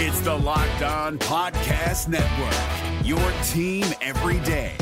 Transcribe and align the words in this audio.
It's 0.00 0.20
the 0.20 0.32
Locked 0.32 0.82
On 0.82 1.18
Podcast 1.18 2.06
Network, 2.06 3.04
your 3.04 3.18
team 3.48 3.84
every 4.00 4.38
day. 4.46 4.76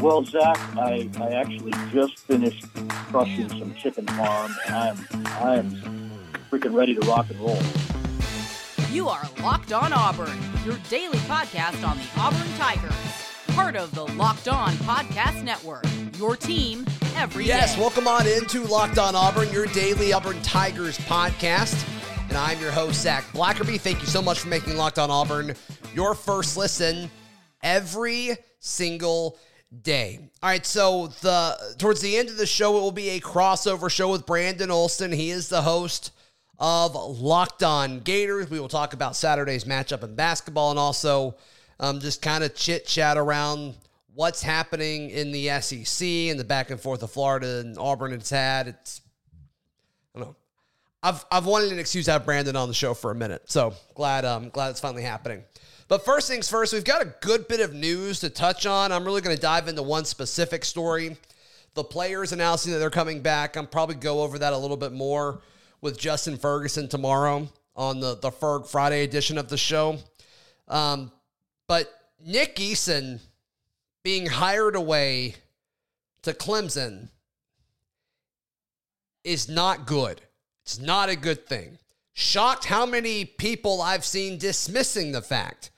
Well, 0.00 0.24
Zac, 0.24 0.56
I, 0.76 1.10
I 1.18 1.30
actually 1.30 1.72
just 1.90 2.20
finished 2.20 2.64
crushing 3.10 3.48
some 3.48 3.74
chicken 3.74 4.06
farm, 4.06 4.54
and 4.68 4.76
I'm 4.76 5.26
I'm 5.40 6.10
freaking 6.48 6.72
ready 6.72 6.94
to 6.94 7.00
rock 7.08 7.28
and 7.28 7.40
roll. 7.40 7.58
You 8.92 9.08
are 9.08 9.28
Locked 9.42 9.72
On 9.72 9.92
Auburn, 9.92 10.38
your 10.64 10.78
daily 10.88 11.18
podcast 11.26 11.84
on 11.84 11.98
the 11.98 12.06
Auburn 12.16 12.54
Tigers, 12.56 12.92
part 13.48 13.74
of 13.74 13.92
the 13.96 14.04
Locked 14.12 14.46
On 14.46 14.70
Podcast 14.74 15.42
Network. 15.42 15.86
Your 16.18 16.36
team 16.36 16.86
every 17.18 17.44
yes, 17.44 17.74
day. 17.74 17.80
welcome 17.80 18.06
on 18.06 18.28
into 18.28 18.62
Locked 18.62 18.96
On 18.96 19.16
Auburn, 19.16 19.50
your 19.50 19.66
daily 19.66 20.12
Auburn 20.12 20.40
Tigers 20.42 20.96
podcast. 20.98 21.84
And 22.28 22.38
I'm 22.38 22.60
your 22.60 22.70
host, 22.70 23.02
Zac 23.02 23.24
Blackerby. 23.32 23.80
Thank 23.80 24.00
you 24.00 24.06
so 24.06 24.22
much 24.22 24.38
for 24.38 24.46
making 24.46 24.76
Locked 24.76 25.00
On 25.00 25.10
Auburn 25.10 25.54
your 25.96 26.14
first 26.14 26.56
listen 26.56 27.10
every 27.60 28.36
single 28.60 29.36
day. 29.82 30.20
All 30.44 30.48
right, 30.48 30.64
so 30.64 31.08
the 31.22 31.74
towards 31.78 32.00
the 32.00 32.16
end 32.16 32.28
of 32.28 32.36
the 32.36 32.46
show, 32.46 32.78
it 32.78 32.80
will 32.82 32.92
be 32.92 33.08
a 33.10 33.20
crossover 33.20 33.90
show 33.90 34.12
with 34.12 34.24
Brandon 34.24 34.70
Olsen. 34.70 35.10
He 35.10 35.30
is 35.30 35.48
the 35.48 35.62
host 35.62 36.12
of 36.60 36.94
Locked 36.94 37.64
On 37.64 37.98
Gators. 37.98 38.48
We 38.48 38.60
will 38.60 38.68
talk 38.68 38.92
about 38.92 39.16
Saturday's 39.16 39.64
matchup 39.64 40.04
in 40.04 40.14
basketball 40.14 40.70
and 40.70 40.78
also 40.78 41.34
um, 41.80 41.98
just 41.98 42.22
kind 42.22 42.44
of 42.44 42.54
chit 42.54 42.86
chat 42.86 43.18
around 43.18 43.74
what's 44.14 44.42
happening 44.42 45.10
in 45.10 45.32
the 45.32 45.48
SEC 45.60 46.06
and 46.06 46.38
the 46.38 46.44
back 46.44 46.70
and 46.70 46.80
forth 46.80 47.02
of 47.02 47.10
Florida 47.10 47.60
and 47.60 47.78
Auburn 47.78 48.12
has 48.12 48.30
had. 48.30 48.68
It's 48.68 49.00
I 50.14 50.18
don't 50.18 50.28
know. 50.28 50.36
I've 51.02 51.24
I've 51.30 51.46
wanted 51.46 51.72
an 51.72 51.78
excuse 51.78 52.06
to 52.06 52.12
have 52.12 52.24
Brandon 52.24 52.56
on 52.56 52.68
the 52.68 52.74
show 52.74 52.94
for 52.94 53.10
a 53.10 53.14
minute, 53.14 53.42
so 53.46 53.74
glad 53.94 54.24
um 54.24 54.50
glad 54.50 54.70
it's 54.70 54.80
finally 54.80 55.02
happening. 55.02 55.44
But 55.88 56.04
first 56.04 56.28
things 56.28 56.48
first, 56.50 56.74
we've 56.74 56.84
got 56.84 57.00
a 57.00 57.14
good 57.22 57.48
bit 57.48 57.60
of 57.60 57.72
news 57.72 58.20
to 58.20 58.28
touch 58.28 58.66
on. 58.66 58.92
I'm 58.92 59.04
really 59.04 59.22
going 59.22 59.34
to 59.34 59.40
dive 59.40 59.68
into 59.68 59.82
one 59.82 60.04
specific 60.04 60.64
story. 60.66 61.16
The 61.74 61.84
players 61.84 62.32
announcing 62.32 62.72
that 62.72 62.78
they're 62.78 62.90
coming 62.90 63.20
back. 63.20 63.56
I'm 63.56 63.66
probably 63.66 63.94
go 63.94 64.20
over 64.20 64.38
that 64.38 64.52
a 64.52 64.58
little 64.58 64.76
bit 64.76 64.92
more 64.92 65.40
with 65.80 65.98
Justin 65.98 66.36
Ferguson 66.36 66.88
tomorrow 66.88 67.48
on 67.74 68.00
the 68.00 68.16
the 68.16 68.30
Ferg 68.30 68.66
Friday 68.66 69.04
edition 69.04 69.38
of 69.38 69.48
the 69.48 69.56
show. 69.56 69.98
Um, 70.66 71.10
but 71.68 71.90
Nick 72.20 72.56
Eason 72.56 73.20
being 74.08 74.24
hired 74.24 74.74
away 74.74 75.34
to 76.22 76.32
Clemson 76.32 77.10
is 79.22 79.50
not 79.50 79.86
good. 79.86 80.22
It's 80.62 80.80
not 80.80 81.10
a 81.10 81.14
good 81.14 81.46
thing. 81.46 81.76
Shocked 82.14 82.64
how 82.64 82.86
many 82.86 83.26
people 83.26 83.82
I've 83.82 84.06
seen 84.06 84.38
dismissing 84.38 85.12
the 85.12 85.20
fact. 85.20 85.70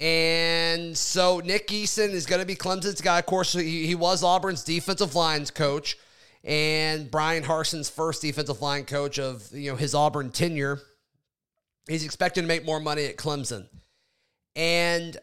And 0.00 0.98
so 0.98 1.38
Nick 1.38 1.68
Eason 1.68 2.08
is 2.08 2.26
going 2.26 2.40
to 2.40 2.46
be 2.46 2.56
Clemson's 2.56 3.00
guy. 3.00 3.20
Of 3.20 3.26
course, 3.26 3.52
he, 3.52 3.86
he 3.86 3.94
was 3.94 4.24
Auburn's 4.24 4.64
defensive 4.64 5.14
lines 5.14 5.52
coach 5.52 5.96
and 6.42 7.08
Brian 7.12 7.44
Harsin's 7.44 7.88
first 7.88 8.22
defensive 8.22 8.60
line 8.60 8.86
coach 8.86 9.20
of 9.20 9.48
you 9.52 9.70
know 9.70 9.76
his 9.76 9.94
Auburn 9.94 10.30
tenure. 10.30 10.80
He's 11.88 12.04
expected 12.04 12.40
to 12.40 12.48
make 12.48 12.64
more 12.64 12.80
money 12.80 13.04
at 13.04 13.16
Clemson. 13.16 13.68
And 14.56 15.16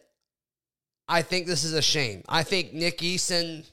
I 1.08 1.22
think 1.22 1.48
this 1.48 1.64
is 1.64 1.74
a 1.74 1.82
shame. 1.82 2.24
I 2.28 2.44
think 2.44 2.74
Nick 2.74 3.00
Eason 3.00 3.66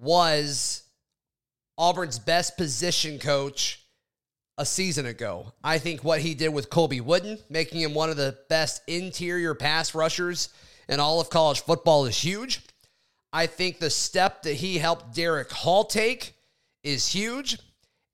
was 0.00 0.82
Auburn's 1.76 2.18
best 2.18 2.56
position 2.56 3.18
coach 3.18 3.82
a 4.56 4.64
season 4.64 5.06
ago. 5.06 5.52
I 5.62 5.78
think 5.78 6.02
what 6.02 6.20
he 6.20 6.34
did 6.34 6.48
with 6.48 6.70
Colby 6.70 7.00
Wooden, 7.00 7.38
making 7.48 7.80
him 7.80 7.94
one 7.94 8.10
of 8.10 8.16
the 8.16 8.36
best 8.48 8.82
interior 8.86 9.54
pass 9.54 9.94
rushers 9.94 10.48
in 10.88 11.00
all 11.00 11.20
of 11.20 11.30
college 11.30 11.60
football, 11.60 12.06
is 12.06 12.18
huge. 12.18 12.62
I 13.32 13.46
think 13.46 13.78
the 13.78 13.90
step 13.90 14.42
that 14.42 14.54
he 14.54 14.78
helped 14.78 15.14
Derick 15.14 15.50
Hall 15.50 15.84
take 15.84 16.34
is 16.82 17.08
huge. 17.08 17.58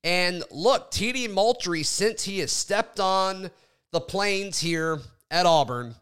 And 0.03 0.43
look, 0.51 0.91
TD 0.91 1.31
Moultrie, 1.31 1.83
since 1.83 2.23
he 2.23 2.39
has 2.39 2.51
stepped 2.51 2.99
on 2.99 3.49
the 3.91 4.01
Plains 4.01 4.59
here 4.59 4.99
at 5.31 5.45
Auburn, 5.45 5.95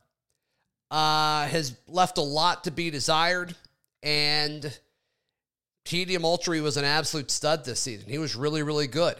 uh, 0.93 1.47
has 1.47 1.75
left 1.87 2.19
a 2.19 2.21
lot 2.21 2.65
to 2.65 2.71
be 2.71 2.91
desired. 2.91 3.55
And 4.03 4.77
TD 5.85 6.19
Moultrie 6.21 6.61
was 6.61 6.77
an 6.77 6.85
absolute 6.85 7.31
stud 7.31 7.65
this 7.65 7.79
season. 7.79 8.09
He 8.09 8.19
was 8.19 8.35
really, 8.35 8.61
really 8.61 8.85
good. 8.85 9.15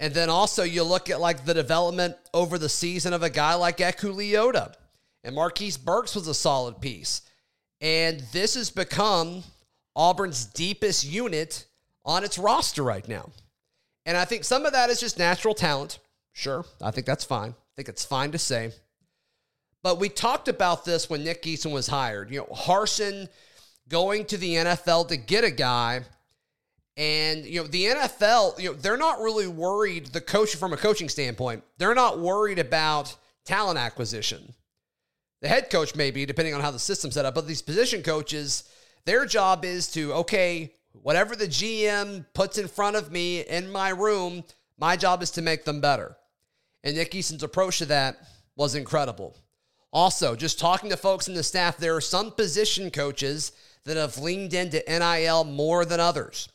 And 0.00 0.12
then 0.12 0.28
also 0.28 0.64
you 0.64 0.82
look 0.82 1.08
at 1.10 1.20
like 1.20 1.44
the 1.44 1.54
development 1.54 2.16
over 2.34 2.58
the 2.58 2.68
season 2.68 3.12
of 3.12 3.22
a 3.22 3.30
guy 3.30 3.54
like 3.54 3.76
Eku 3.76 4.12
Leota. 4.12 4.74
And 5.22 5.36
Marquise 5.36 5.76
Burks 5.76 6.16
was 6.16 6.26
a 6.26 6.34
solid 6.34 6.80
piece. 6.80 7.22
And 7.80 8.20
this 8.32 8.54
has 8.54 8.70
become 8.70 9.44
Auburn's 9.94 10.44
deepest 10.46 11.04
unit 11.04 11.64
on 12.04 12.24
its 12.24 12.38
roster 12.38 12.82
right 12.82 13.06
now. 13.06 13.30
And 14.04 14.16
I 14.16 14.24
think 14.24 14.42
some 14.42 14.66
of 14.66 14.72
that 14.72 14.90
is 14.90 14.98
just 14.98 15.18
natural 15.18 15.54
talent. 15.54 16.00
Sure, 16.32 16.64
I 16.82 16.90
think 16.90 17.06
that's 17.06 17.24
fine. 17.24 17.50
I 17.50 17.72
think 17.76 17.88
it's 17.88 18.04
fine 18.04 18.32
to 18.32 18.38
say. 18.38 18.72
But 19.84 20.00
we 20.00 20.08
talked 20.08 20.48
about 20.48 20.86
this 20.86 21.10
when 21.10 21.24
Nick 21.24 21.42
Eason 21.42 21.70
was 21.70 21.86
hired. 21.86 22.30
You 22.30 22.38
know, 22.38 22.46
Harsin 22.46 23.28
going 23.90 24.24
to 24.24 24.38
the 24.38 24.54
NFL 24.54 25.08
to 25.08 25.18
get 25.18 25.44
a 25.44 25.50
guy. 25.50 26.00
And, 26.96 27.44
you 27.44 27.60
know, 27.60 27.66
the 27.66 27.84
NFL, 27.84 28.58
you 28.58 28.70
know, 28.70 28.74
they're 28.74 28.96
not 28.96 29.20
really 29.20 29.46
worried, 29.46 30.06
the 30.06 30.22
coach 30.22 30.56
from 30.56 30.72
a 30.72 30.78
coaching 30.78 31.10
standpoint, 31.10 31.64
they're 31.76 31.94
not 31.94 32.18
worried 32.18 32.58
about 32.58 33.14
talent 33.44 33.78
acquisition. 33.78 34.54
The 35.42 35.48
head 35.48 35.68
coach 35.68 35.94
may 35.94 36.10
be, 36.10 36.24
depending 36.24 36.54
on 36.54 36.62
how 36.62 36.70
the 36.70 36.78
system's 36.78 37.12
set 37.14 37.26
up, 37.26 37.34
but 37.34 37.46
these 37.46 37.60
position 37.60 38.02
coaches, 38.02 38.64
their 39.04 39.26
job 39.26 39.66
is 39.66 39.88
to, 39.88 40.14
okay, 40.14 40.72
whatever 40.92 41.36
the 41.36 41.48
GM 41.48 42.24
puts 42.32 42.56
in 42.56 42.68
front 42.68 42.96
of 42.96 43.12
me 43.12 43.40
in 43.40 43.70
my 43.70 43.90
room, 43.90 44.44
my 44.78 44.96
job 44.96 45.22
is 45.22 45.32
to 45.32 45.42
make 45.42 45.66
them 45.66 45.82
better. 45.82 46.16
And 46.82 46.96
Nick 46.96 47.10
Eason's 47.10 47.42
approach 47.42 47.78
to 47.78 47.86
that 47.86 48.16
was 48.56 48.76
incredible. 48.76 49.36
Also, 49.94 50.34
just 50.34 50.58
talking 50.58 50.90
to 50.90 50.96
folks 50.96 51.28
in 51.28 51.34
the 51.34 51.42
staff, 51.42 51.76
there 51.76 51.94
are 51.94 52.00
some 52.00 52.32
position 52.32 52.90
coaches 52.90 53.52
that 53.84 53.96
have 53.96 54.18
leaned 54.18 54.52
into 54.52 54.82
NIL 54.88 55.44
more 55.44 55.84
than 55.84 56.00
others. 56.00 56.48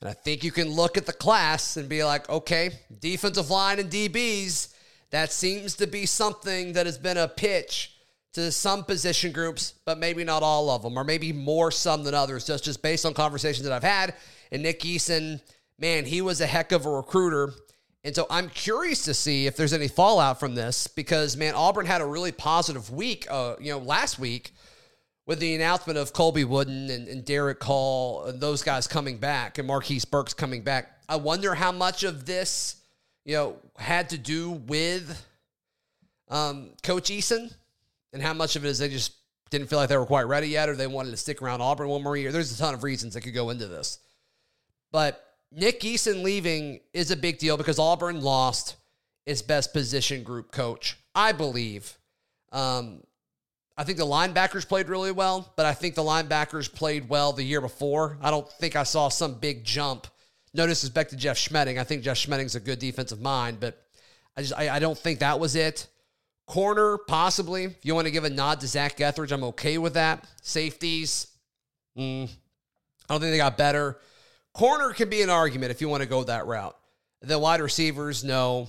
And 0.00 0.08
I 0.08 0.14
think 0.14 0.42
you 0.42 0.50
can 0.50 0.70
look 0.70 0.96
at 0.96 1.04
the 1.04 1.12
class 1.12 1.76
and 1.76 1.90
be 1.90 2.02
like, 2.02 2.28
okay, 2.30 2.70
defensive 3.00 3.50
line 3.50 3.78
and 3.78 3.90
DBs, 3.90 4.72
that 5.10 5.30
seems 5.30 5.74
to 5.74 5.86
be 5.86 6.06
something 6.06 6.72
that 6.72 6.86
has 6.86 6.96
been 6.96 7.18
a 7.18 7.28
pitch 7.28 7.96
to 8.32 8.50
some 8.50 8.84
position 8.84 9.30
groups, 9.30 9.74
but 9.84 9.98
maybe 9.98 10.24
not 10.24 10.42
all 10.42 10.70
of 10.70 10.82
them, 10.82 10.96
or 10.96 11.04
maybe 11.04 11.34
more 11.34 11.70
some 11.70 12.02
than 12.02 12.14
others, 12.14 12.46
just, 12.46 12.64
just 12.64 12.80
based 12.80 13.04
on 13.04 13.12
conversations 13.12 13.64
that 13.64 13.74
I've 13.74 13.82
had. 13.82 14.14
And 14.52 14.62
Nick 14.62 14.80
Eason, 14.80 15.42
man, 15.78 16.06
he 16.06 16.22
was 16.22 16.40
a 16.40 16.46
heck 16.46 16.72
of 16.72 16.86
a 16.86 16.90
recruiter. 16.90 17.52
And 18.02 18.14
so 18.14 18.26
I'm 18.30 18.48
curious 18.48 19.04
to 19.04 19.14
see 19.14 19.46
if 19.46 19.56
there's 19.56 19.74
any 19.74 19.88
fallout 19.88 20.40
from 20.40 20.54
this 20.54 20.86
because, 20.86 21.36
man, 21.36 21.54
Auburn 21.54 21.84
had 21.84 22.00
a 22.00 22.06
really 22.06 22.32
positive 22.32 22.90
week, 22.90 23.26
uh, 23.30 23.56
you 23.60 23.72
know, 23.72 23.78
last 23.78 24.18
week 24.18 24.52
with 25.26 25.38
the 25.38 25.54
announcement 25.54 25.98
of 25.98 26.12
Colby 26.12 26.44
Wooden 26.44 26.88
and, 26.90 27.08
and 27.08 27.24
Derick 27.24 27.62
Hall 27.62 28.24
and 28.24 28.40
those 28.40 28.62
guys 28.62 28.86
coming 28.86 29.18
back 29.18 29.58
and 29.58 29.68
Marquise 29.68 30.06
Burks 30.06 30.32
coming 30.32 30.62
back. 30.62 30.98
I 31.08 31.16
wonder 31.16 31.54
how 31.54 31.72
much 31.72 32.02
of 32.02 32.24
this, 32.24 32.76
you 33.24 33.34
know, 33.34 33.56
had 33.76 34.10
to 34.10 34.18
do 34.18 34.50
with 34.50 35.26
um, 36.28 36.70
Coach 36.82 37.10
Eason 37.10 37.52
and 38.14 38.22
how 38.22 38.32
much 38.32 38.56
of 38.56 38.64
it 38.64 38.68
is 38.68 38.78
they 38.78 38.88
just 38.88 39.12
didn't 39.50 39.68
feel 39.68 39.78
like 39.78 39.88
they 39.90 39.96
were 39.96 40.06
quite 40.06 40.26
ready 40.26 40.48
yet 40.48 40.68
or 40.68 40.74
they 40.74 40.86
wanted 40.86 41.10
to 41.10 41.16
stick 41.16 41.42
around 41.42 41.60
Auburn 41.60 41.88
one 41.88 42.02
more 42.02 42.16
year. 42.16 42.32
There's 42.32 42.52
a 42.52 42.58
ton 42.58 42.72
of 42.72 42.82
reasons 42.82 43.14
that 43.14 43.20
could 43.20 43.34
go 43.34 43.50
into 43.50 43.66
this. 43.66 43.98
But 44.90 45.24
Nick 45.52 45.80
Eason 45.80 46.22
leaving 46.22 46.80
is 46.92 47.10
a 47.10 47.16
big 47.16 47.38
deal 47.38 47.56
because 47.56 47.78
Auburn 47.78 48.20
lost 48.20 48.76
its 49.26 49.42
best 49.42 49.72
position 49.72 50.22
group 50.22 50.52
coach, 50.52 50.96
I 51.14 51.32
believe. 51.32 51.98
Um, 52.52 53.02
I 53.76 53.84
think 53.84 53.98
the 53.98 54.06
linebackers 54.06 54.68
played 54.68 54.88
really 54.88 55.12
well, 55.12 55.52
but 55.56 55.66
I 55.66 55.72
think 55.72 55.94
the 55.94 56.02
linebackers 56.02 56.72
played 56.72 57.08
well 57.08 57.32
the 57.32 57.42
year 57.42 57.60
before. 57.60 58.18
I 58.20 58.30
don't 58.30 58.50
think 58.52 58.76
I 58.76 58.82
saw 58.82 59.08
some 59.08 59.34
big 59.34 59.64
jump. 59.64 60.06
No 60.52 60.66
disrespect 60.66 61.10
to 61.10 61.16
Jeff 61.16 61.38
Schmedding. 61.38 61.78
I 61.78 61.84
think 61.84 62.02
Jeff 62.02 62.16
Schmedding's 62.16 62.54
a 62.54 62.60
good 62.60 62.78
defensive 62.78 63.20
mind, 63.20 63.58
but 63.60 63.82
I 64.36 64.42
just 64.42 64.54
I, 64.54 64.76
I 64.76 64.78
don't 64.78 64.98
think 64.98 65.20
that 65.20 65.40
was 65.40 65.56
it. 65.56 65.86
Corner, 66.46 66.98
possibly. 66.98 67.64
If 67.64 67.84
you 67.84 67.94
want 67.94 68.06
to 68.06 68.10
give 68.10 68.24
a 68.24 68.30
nod 68.30 68.60
to 68.60 68.66
Zac 68.66 69.00
Etheridge, 69.00 69.32
I'm 69.32 69.44
okay 69.44 69.78
with 69.78 69.94
that. 69.94 70.26
Safeties, 70.42 71.28
mm, 71.96 72.24
I 72.24 72.28
don't 73.08 73.20
think 73.20 73.32
they 73.32 73.38
got 73.38 73.56
better. 73.56 73.98
Corner 74.54 74.92
can 74.92 75.08
be 75.08 75.22
an 75.22 75.30
argument 75.30 75.70
if 75.70 75.80
you 75.80 75.88
want 75.88 76.02
to 76.02 76.08
go 76.08 76.24
that 76.24 76.46
route. 76.46 76.76
The 77.22 77.38
wide 77.38 77.60
receivers, 77.60 78.24
no. 78.24 78.66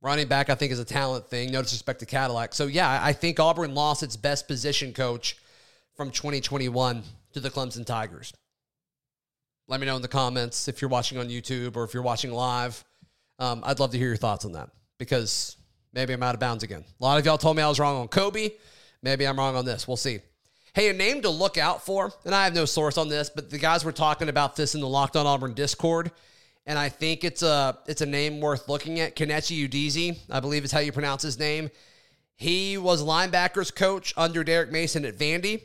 Running 0.00 0.28
back, 0.28 0.48
I 0.48 0.54
think, 0.54 0.72
is 0.72 0.78
a 0.78 0.84
talent 0.84 1.28
thing. 1.28 1.50
No 1.50 1.62
disrespect 1.62 2.00
to 2.00 2.06
Cadillac. 2.06 2.54
So, 2.54 2.66
yeah, 2.66 3.00
I 3.02 3.12
think 3.12 3.40
Auburn 3.40 3.74
lost 3.74 4.02
its 4.02 4.16
best 4.16 4.46
position 4.46 4.92
coach 4.92 5.36
from 5.96 6.10
2021 6.10 7.02
to 7.32 7.40
the 7.40 7.50
Clemson 7.50 7.84
Tigers. 7.84 8.32
Let 9.66 9.80
me 9.80 9.86
know 9.86 9.96
in 9.96 10.02
the 10.02 10.08
comments 10.08 10.68
if 10.68 10.80
you're 10.80 10.88
watching 10.88 11.18
on 11.18 11.28
YouTube 11.28 11.76
or 11.76 11.84
if 11.84 11.92
you're 11.92 12.02
watching 12.02 12.32
live. 12.32 12.82
Um, 13.38 13.62
I'd 13.64 13.80
love 13.80 13.90
to 13.90 13.98
hear 13.98 14.08
your 14.08 14.16
thoughts 14.16 14.44
on 14.44 14.52
that 14.52 14.70
because 14.98 15.56
maybe 15.92 16.12
I'm 16.12 16.22
out 16.22 16.34
of 16.34 16.40
bounds 16.40 16.64
again. 16.64 16.84
A 17.00 17.04
lot 17.04 17.18
of 17.18 17.26
y'all 17.26 17.38
told 17.38 17.56
me 17.56 17.62
I 17.62 17.68
was 17.68 17.78
wrong 17.78 18.00
on 18.00 18.08
Kobe. 18.08 18.50
Maybe 19.02 19.26
I'm 19.26 19.38
wrong 19.38 19.56
on 19.56 19.64
this. 19.64 19.86
We'll 19.86 19.96
see. 19.96 20.20
Hey, 20.74 20.90
a 20.90 20.92
name 20.92 21.22
to 21.22 21.30
look 21.30 21.56
out 21.56 21.84
for, 21.84 22.12
and 22.24 22.34
I 22.34 22.44
have 22.44 22.54
no 22.54 22.64
source 22.64 22.98
on 22.98 23.08
this, 23.08 23.30
but 23.30 23.50
the 23.50 23.58
guys 23.58 23.84
were 23.84 23.92
talking 23.92 24.28
about 24.28 24.54
this 24.54 24.74
in 24.74 24.80
the 24.80 24.88
Locked 24.88 25.16
On 25.16 25.26
Auburn 25.26 25.54
Discord, 25.54 26.10
and 26.66 26.78
I 26.78 26.88
think 26.88 27.24
it's 27.24 27.42
a 27.42 27.78
it's 27.86 28.02
a 28.02 28.06
name 28.06 28.40
worth 28.40 28.68
looking 28.68 29.00
at. 29.00 29.16
Kenechi 29.16 29.68
Udeze, 29.68 30.18
I 30.30 30.40
believe 30.40 30.64
is 30.64 30.72
how 30.72 30.80
you 30.80 30.92
pronounce 30.92 31.22
his 31.22 31.38
name. 31.38 31.70
He 32.36 32.78
was 32.78 33.02
linebackers 33.02 33.74
coach 33.74 34.14
under 34.16 34.44
Derek 34.44 34.70
Mason 34.70 35.04
at 35.04 35.16
Vandy. 35.16 35.62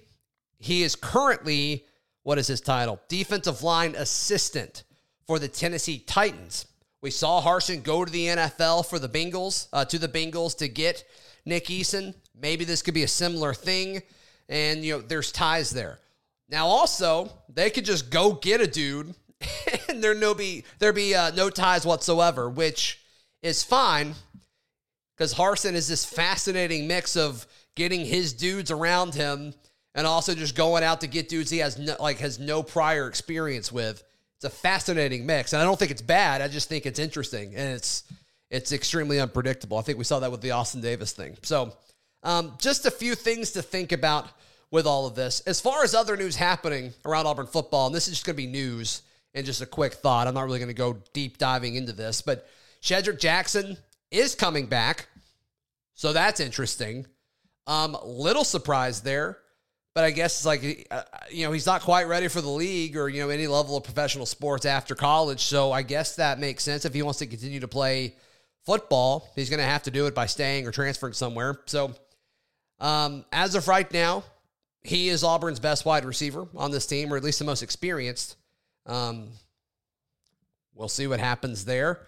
He 0.57 0.83
is 0.83 0.95
currently 0.95 1.85
what 2.23 2.38
is 2.38 2.47
his 2.47 2.61
title? 2.61 3.01
Defensive 3.09 3.63
line 3.63 3.95
assistant 3.95 4.83
for 5.27 5.39
the 5.39 5.47
Tennessee 5.47 5.99
Titans. 5.99 6.65
We 7.01 7.11
saw 7.11 7.41
Harsin 7.41 7.83
go 7.83 8.06
to 8.06 8.11
the 8.11 8.27
NFL 8.27 8.85
for 8.85 8.97
the 8.97 9.09
Bengals, 9.09 9.67
uh, 9.73 9.83
to 9.85 9.99
the 9.99 10.07
Bengals 10.07 10.57
to 10.59 10.69
get 10.69 11.03
Nick 11.45 11.65
Eason. 11.65 12.15
Maybe 12.33 12.63
this 12.63 12.81
could 12.81 12.94
be 12.94 13.03
a 13.03 13.09
similar 13.09 13.53
thing. 13.53 14.01
And, 14.50 14.84
you 14.84 14.94
know, 14.94 15.01
there's 15.01 15.31
ties 15.31 15.72
there. 15.72 16.00
Now, 16.50 16.68
also, 16.68 17.31
they 17.50 17.69
could 17.69 17.86
just 17.86 18.10
go 18.10 18.34
get 18.34 18.62
a 18.62 18.68
dude 18.68 19.13
and 19.90 20.04
there 20.04 20.16
no 20.16 20.34
be 20.34 20.63
there 20.80 20.94
be 20.94 21.16
uh, 21.16 21.31
no 21.31 21.50
ties 21.50 21.86
whatsoever, 21.86 22.50
which 22.50 23.00
is 23.42 23.63
fine 23.63 24.16
because 25.16 25.34
Harsin 25.34 25.74
is 25.74 25.88
this 25.88 26.06
fascinating 26.06 26.88
mix 26.88 27.16
of 27.16 27.45
getting 27.75 28.06
his 28.06 28.34
dudes 28.34 28.72
around 28.72 29.13
him 29.13 29.54
and 29.95 30.07
also 30.07 30.34
just 30.34 30.56
going 30.56 30.84
out 30.84 31.01
to 31.01 31.07
get 31.07 31.30
dudes 31.30 31.50
he 31.50 31.60
has 31.60 31.78
no, 31.78 31.95
like 32.00 32.19
has 32.19 32.40
no 32.40 32.63
prior 32.63 33.07
experience 33.07 33.72
with. 33.72 34.04
It's 34.38 34.45
a 34.45 34.50
fascinating 34.50 35.25
mix, 35.25 35.54
and 35.54 35.62
I 35.62 35.66
don't 35.66 35.80
think 35.80 35.92
it's 35.92 36.01
bad. 36.01 36.42
I 36.42 36.48
just 36.48 36.68
think 36.68 36.86
it's 36.86 37.00
interesting 37.00 37.56
and 37.56 37.75
it's 37.75 38.04
it's 38.50 38.72
extremely 38.72 39.19
unpredictable. 39.19 39.78
I 39.78 39.81
think 39.81 39.98
we 39.98 40.04
saw 40.04 40.19
that 40.19 40.31
with 40.31 40.42
the 40.42 40.51
Austin 40.51 40.81
Davis 40.81 41.12
thing. 41.12 41.38
So, 41.42 41.74
um, 42.23 42.53
just 42.59 42.85
a 42.85 42.91
few 42.91 43.15
things 43.15 43.51
to 43.51 43.61
think 43.61 43.91
about 43.91 44.27
with 44.71 44.87
all 44.87 45.05
of 45.05 45.15
this. 45.15 45.41
As 45.41 45.61
far 45.61 45.83
as 45.83 45.93
other 45.93 46.17
news 46.17 46.35
happening 46.35 46.93
around 47.05 47.27
Auburn 47.27 47.47
football, 47.47 47.87
and 47.87 47.95
this 47.95 48.07
is 48.07 48.15
just 48.15 48.25
going 48.25 48.35
to 48.35 48.41
be 48.41 48.47
news 48.47 49.03
and 49.33 49.45
just 49.45 49.61
a 49.61 49.65
quick 49.65 49.93
thought. 49.93 50.27
I'm 50.27 50.33
not 50.33 50.45
really 50.45 50.59
going 50.59 50.67
to 50.69 50.73
go 50.73 50.97
deep 51.13 51.37
diving 51.37 51.75
into 51.75 51.91
this, 51.91 52.21
but 52.21 52.47
Shedrick 52.81 53.19
Jackson 53.19 53.77
is 54.11 54.35
coming 54.35 54.65
back, 54.65 55.07
so 55.93 56.13
that's 56.13 56.39
interesting. 56.39 57.05
Um, 57.67 57.97
little 58.03 58.43
surprise 58.43 59.01
there. 59.01 59.37
But 59.95 60.05
I 60.05 60.11
guess 60.11 60.37
it's 60.37 60.45
like, 60.45 60.87
uh, 60.89 61.03
you 61.29 61.45
know, 61.45 61.51
he's 61.51 61.67
not 61.67 61.81
quite 61.81 62.07
ready 62.07 62.27
for 62.27 62.41
the 62.41 62.49
league 62.49 62.97
or, 62.97 63.09
you 63.09 63.21
know, 63.21 63.29
any 63.29 63.45
level 63.45 63.77
of 63.77 63.83
professional 63.83 64.25
sports 64.25 64.65
after 64.65 64.95
college. 64.95 65.41
So 65.41 65.71
I 65.71 65.83
guess 65.83 66.15
that 66.15 66.39
makes 66.39 66.63
sense. 66.63 66.83
If 66.83 66.95
he 66.95 67.03
wants 67.03 67.19
to 67.19 67.27
continue 67.27 67.59
to 67.59 67.67
play 67.67 68.15
football, 68.65 69.29
he's 69.35 69.51
going 69.51 69.59
to 69.59 69.65
have 69.65 69.83
to 69.83 69.91
do 69.91 70.07
it 70.07 70.15
by 70.15 70.25
staying 70.25 70.65
or 70.65 70.71
transferring 70.71 71.13
somewhere. 71.13 71.59
So 71.67 71.93
um, 72.79 73.25
as 73.31 73.55
of 73.55 73.67
right 73.67 73.91
now, 73.91 74.23
he 74.83 75.09
is 75.09 75.23
Auburn's 75.23 75.59
best 75.59 75.85
wide 75.85 76.05
receiver 76.05 76.47
on 76.55 76.71
this 76.71 76.85
team, 76.85 77.13
or 77.13 77.17
at 77.17 77.23
least 77.23 77.39
the 77.39 77.45
most 77.45 77.63
experienced. 77.63 78.35
Um, 78.85 79.29
we'll 80.75 80.89
see 80.89 81.07
what 81.07 81.19
happens 81.19 81.65
there. 81.65 81.99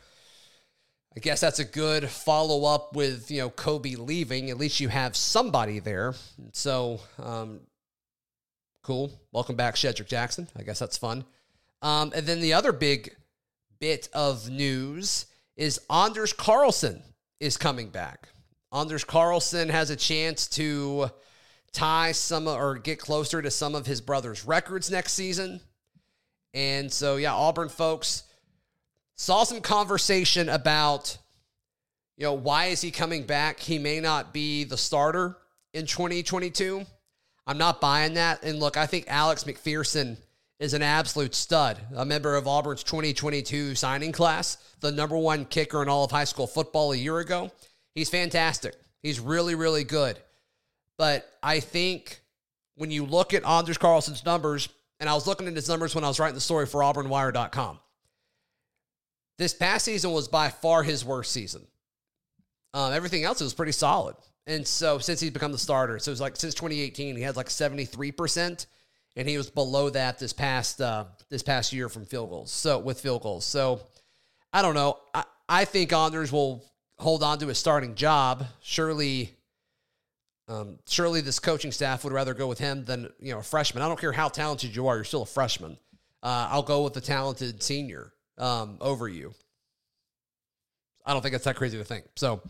I 1.15 1.21
guess 1.21 1.39
that's 1.39 1.59
a 1.59 1.65
good 1.65 2.09
follow 2.09 2.65
up 2.65 2.93
with 2.93 3.31
you 3.31 3.39
know 3.39 3.49
Kobe 3.49 3.95
leaving. 3.95 4.49
At 4.49 4.57
least 4.57 4.81
you 4.81 4.89
have 4.89 5.15
somebody 5.15 5.79
there. 5.79 6.13
So 6.51 6.99
um, 7.17 7.61
Cool. 8.85 9.11
Welcome 9.31 9.55
back, 9.55 9.73
Shedrick 9.73 10.05
Jackson. 10.05 10.47
I 10.55 10.61
guess 10.61 10.77
that's 10.77 10.95
fun. 10.95 11.25
Um, 11.81 12.11
and 12.15 12.27
then 12.27 12.39
the 12.39 12.53
other 12.53 12.71
big 12.71 13.15
bit 13.79 14.09
of 14.13 14.47
news 14.47 15.25
is 15.57 15.81
Anders 15.89 16.33
Carlson 16.33 17.01
is 17.39 17.57
coming 17.57 17.89
back. 17.89 18.29
Anders 18.73 19.03
Carlson 19.03 19.69
has 19.69 19.89
a 19.89 19.95
chance 19.95 20.47
to 20.49 21.09
tie 21.71 22.11
some 22.13 22.47
or 22.47 22.75
get 22.75 22.99
closer 22.99 23.41
to 23.41 23.51
some 23.51 23.75
of 23.75 23.85
his 23.85 24.01
brother's 24.01 24.45
records 24.45 24.89
next 24.89 25.13
season. 25.13 25.59
And 26.53 26.91
so, 26.91 27.17
yeah, 27.17 27.33
Auburn 27.33 27.69
folks 27.69 28.23
saw 29.15 29.43
some 29.43 29.61
conversation 29.61 30.49
about, 30.49 31.17
you 32.17 32.25
know, 32.25 32.33
why 32.33 32.67
is 32.67 32.81
he 32.81 32.91
coming 32.91 33.23
back? 33.23 33.59
He 33.59 33.77
may 33.77 33.99
not 33.99 34.33
be 34.33 34.63
the 34.63 34.77
starter 34.77 35.37
in 35.73 35.85
2022. 35.85 36.85
I'm 37.45 37.57
not 37.57 37.81
buying 37.81 38.13
that. 38.15 38.43
And 38.43 38.59
look, 38.59 38.77
I 38.77 38.85
think 38.85 39.05
Alex 39.07 39.43
McPherson 39.43 40.17
is 40.59 40.73
an 40.73 40.81
absolute 40.81 41.35
stud, 41.35 41.77
a 41.95 42.05
member 42.05 42.35
of 42.35 42.47
Auburn's 42.47 42.83
2022 42.83 43.75
signing 43.75 44.13
class, 44.13 44.57
the 44.79 44.91
number 44.91 45.17
one 45.17 45.43
kicker 45.45 45.81
in 45.83 45.89
all 45.89 46.05
of 46.05 46.11
high 46.11 46.23
school 46.23 46.47
football 46.47 46.93
a 46.93 46.95
year 46.95 47.19
ago. 47.19 47.51
He's 47.95 48.09
fantastic. 48.09 48.75
He's 49.01 49.19
really, 49.19 49.55
really 49.55 49.83
good. 49.83 50.19
But 50.97 51.27
I 51.41 51.61
think 51.61 52.19
when 52.75 52.91
you 52.91 53.05
look 53.05 53.33
at 53.33 53.45
Anders 53.45 53.77
Carlson's 53.77 54.25
numbers, 54.25 54.69
and 54.99 55.09
I 55.09 55.13
was 55.13 55.27
looking 55.27 55.47
at 55.47 55.55
his 55.55 55.67
numbers 55.67 55.95
when 55.95 56.03
I 56.03 56.07
was 56.07 56.19
writing 56.19 56.35
the 56.35 56.41
story 56.41 56.65
for 56.65 56.81
AuburnWire.com, 56.81 57.79
this 59.37 59.53
past 59.53 59.85
season 59.85 60.11
was 60.11 60.27
by 60.27 60.49
far 60.49 60.83
his 60.83 61.03
worst 61.03 61.31
season. 61.31 61.65
Um, 62.73 62.93
everything 62.93 63.23
else 63.23 63.41
was 63.41 63.53
pretty 63.53 63.71
solid. 63.71 64.15
And 64.47 64.65
so 64.65 64.99
since 64.99 65.19
he's 65.19 65.31
become 65.31 65.51
the 65.51 65.57
starter, 65.57 65.97
so 65.99 66.09
it 66.09 66.13
was 66.13 66.21
like 66.21 66.35
since 66.35 66.53
2018, 66.53 67.15
he 67.15 67.21
had 67.21 67.35
like 67.35 67.47
73%, 67.47 68.65
and 69.15 69.27
he 69.27 69.37
was 69.37 69.49
below 69.49 69.89
that 69.89 70.19
this 70.19 70.33
past 70.33 70.81
uh, 70.81 71.05
this 71.29 71.41
past 71.41 71.73
year 71.73 71.89
from 71.89 72.05
field 72.05 72.29
goals. 72.29 72.51
So 72.51 72.77
with 72.77 72.99
field 72.99 73.23
goals. 73.23 73.45
So 73.45 73.81
I 74.53 74.61
don't 74.61 74.75
know. 74.75 74.99
I, 75.13 75.23
I 75.49 75.65
think 75.65 75.93
Anders 75.93 76.31
will 76.31 76.63
hold 76.97 77.23
on 77.23 77.39
to 77.39 77.47
his 77.47 77.57
starting 77.57 77.95
job. 77.95 78.45
Surely 78.61 79.35
um, 80.47 80.77
surely 80.87 81.21
this 81.21 81.39
coaching 81.39 81.71
staff 81.71 82.03
would 82.03 82.13
rather 82.13 82.33
go 82.33 82.47
with 82.47 82.59
him 82.59 82.85
than 82.85 83.09
you 83.19 83.33
know 83.33 83.39
a 83.39 83.43
freshman. 83.43 83.81
I 83.81 83.87
don't 83.87 83.99
care 83.99 84.11
how 84.11 84.29
talented 84.29 84.75
you 84.75 84.87
are, 84.87 84.95
you're 84.95 85.03
still 85.03 85.23
a 85.23 85.27
freshman. 85.27 85.77
Uh, 86.21 86.47
I'll 86.51 86.63
go 86.63 86.83
with 86.83 86.93
the 86.93 87.01
talented 87.01 87.61
senior 87.61 88.11
um, 88.37 88.77
over 88.81 89.07
you. 89.07 89.33
I 91.05 91.13
don't 91.13 91.21
think 91.21 91.33
that's 91.33 91.45
that 91.45 91.55
crazy 91.55 91.77
to 91.77 91.83
think. 91.83 92.05
So 92.15 92.41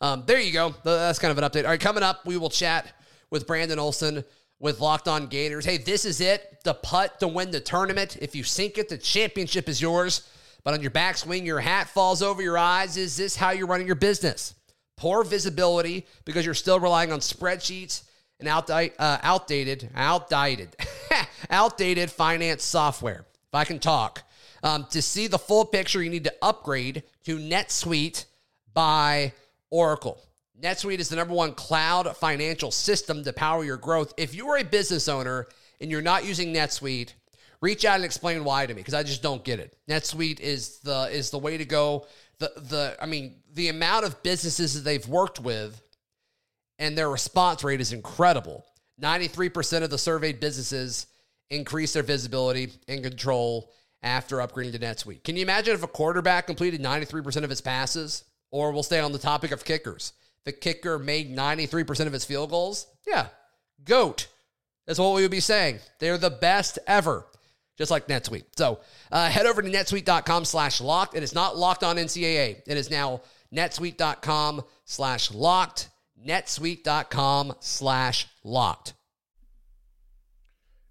um, 0.00 0.24
there 0.26 0.40
you 0.40 0.52
go. 0.52 0.74
That's 0.84 1.18
kind 1.18 1.32
of 1.32 1.38
an 1.38 1.44
update. 1.44 1.64
All 1.64 1.70
right, 1.70 1.80
coming 1.80 2.02
up, 2.02 2.24
we 2.24 2.36
will 2.36 2.50
chat 2.50 2.92
with 3.30 3.46
Brandon 3.46 3.78
Olsen 3.78 4.24
with 4.58 4.80
Locked 4.80 5.08
On 5.08 5.26
Gators. 5.26 5.64
Hey, 5.64 5.78
this 5.78 6.04
is 6.04 6.20
it. 6.20 6.58
The 6.64 6.74
putt 6.74 7.20
to 7.20 7.28
win 7.28 7.50
the 7.50 7.60
tournament. 7.60 8.16
If 8.20 8.34
you 8.34 8.44
sink 8.44 8.78
it, 8.78 8.88
the 8.88 8.98
championship 8.98 9.68
is 9.68 9.80
yours. 9.80 10.28
But 10.66 10.74
on 10.74 10.82
your 10.82 10.90
backswing, 10.90 11.46
your 11.46 11.60
hat 11.60 11.88
falls 11.88 12.22
over 12.22 12.42
your 12.42 12.58
eyes. 12.58 12.96
Is 12.96 13.16
this 13.16 13.36
how 13.36 13.52
you're 13.52 13.68
running 13.68 13.86
your 13.86 13.94
business? 13.94 14.52
Poor 14.96 15.22
visibility 15.22 16.08
because 16.24 16.44
you're 16.44 16.54
still 16.54 16.80
relying 16.80 17.12
on 17.12 17.20
spreadsheets 17.20 18.02
and 18.40 18.48
outdi- 18.48 18.92
uh, 18.98 19.18
outdated, 19.22 19.88
outdated, 19.94 20.74
outdated 21.50 22.10
finance 22.10 22.64
software. 22.64 23.26
If 23.44 23.54
I 23.54 23.62
can 23.62 23.78
talk. 23.78 24.24
Um, 24.64 24.88
to 24.90 25.00
see 25.00 25.28
the 25.28 25.38
full 25.38 25.64
picture, 25.64 26.02
you 26.02 26.10
need 26.10 26.24
to 26.24 26.34
upgrade 26.42 27.04
to 27.26 27.38
NetSuite 27.38 28.24
by 28.74 29.34
Oracle. 29.70 30.20
NetSuite 30.60 30.98
is 30.98 31.08
the 31.08 31.14
number 31.14 31.34
one 31.34 31.52
cloud 31.52 32.16
financial 32.16 32.72
system 32.72 33.22
to 33.22 33.32
power 33.32 33.64
your 33.64 33.76
growth. 33.76 34.14
If 34.16 34.34
you 34.34 34.48
are 34.48 34.58
a 34.58 34.64
business 34.64 35.06
owner 35.06 35.46
and 35.80 35.92
you're 35.92 36.02
not 36.02 36.24
using 36.24 36.52
NetSuite, 36.52 37.12
reach 37.66 37.84
out 37.84 37.96
and 37.96 38.04
explain 38.04 38.44
why 38.44 38.64
to 38.64 38.72
me 38.72 38.80
because 38.80 38.94
I 38.94 39.02
just 39.02 39.22
don't 39.22 39.44
get 39.44 39.58
it. 39.58 39.76
NetSuite 39.90 40.38
is 40.38 40.78
the 40.78 41.08
is 41.10 41.30
the 41.30 41.38
way 41.38 41.58
to 41.58 41.64
go. 41.64 42.06
The 42.38 42.52
the 42.56 42.96
I 43.00 43.06
mean 43.06 43.42
the 43.54 43.68
amount 43.68 44.04
of 44.06 44.22
businesses 44.22 44.74
that 44.74 44.80
they've 44.80 45.06
worked 45.08 45.40
with 45.40 45.82
and 46.78 46.96
their 46.96 47.10
response 47.10 47.64
rate 47.64 47.80
is 47.80 47.92
incredible. 47.92 48.64
93% 49.02 49.82
of 49.82 49.90
the 49.90 49.98
surveyed 49.98 50.40
businesses 50.40 51.06
increase 51.50 51.92
their 51.92 52.02
visibility 52.02 52.70
and 52.86 53.02
control 53.02 53.72
after 54.02 54.36
upgrading 54.36 54.72
to 54.72 54.78
NetSuite. 54.78 55.24
Can 55.24 55.36
you 55.36 55.42
imagine 55.42 55.74
if 55.74 55.82
a 55.82 55.88
quarterback 55.88 56.46
completed 56.46 56.80
93% 56.80 57.42
of 57.42 57.50
his 57.50 57.60
passes? 57.60 58.24
Or 58.50 58.72
we'll 58.72 58.84
stay 58.84 59.00
on 59.00 59.12
the 59.12 59.18
topic 59.18 59.50
of 59.50 59.64
kickers. 59.64 60.12
The 60.44 60.52
kicker 60.52 60.98
made 60.98 61.34
93% 61.36 62.06
of 62.06 62.12
his 62.12 62.24
field 62.24 62.50
goals. 62.50 62.86
Yeah, 63.06 63.26
GOAT. 63.84 64.28
That's 64.86 64.98
what 64.98 65.14
we 65.14 65.22
would 65.22 65.30
be 65.30 65.40
saying. 65.40 65.80
They're 65.98 66.16
the 66.16 66.30
best 66.30 66.78
ever, 66.86 67.26
just 67.76 67.90
like 67.90 68.08
NetSuite. 68.08 68.44
So 68.56 68.80
uh, 69.12 69.28
head 69.28 69.46
over 69.46 69.62
to 69.62 69.68
netsuite.com 69.68 70.44
slash 70.44 70.80
locked. 70.80 71.14
And 71.14 71.22
it's 71.22 71.34
not 71.34 71.56
locked 71.56 71.84
on 71.84 71.96
NCAA. 71.96 72.62
It 72.66 72.76
is 72.76 72.90
now 72.90 73.22
netsuite.com 73.54 74.62
slash 74.84 75.30
locked. 75.32 75.88
netsuite.com 76.26 77.54
slash 77.60 78.26
locked. 78.44 78.94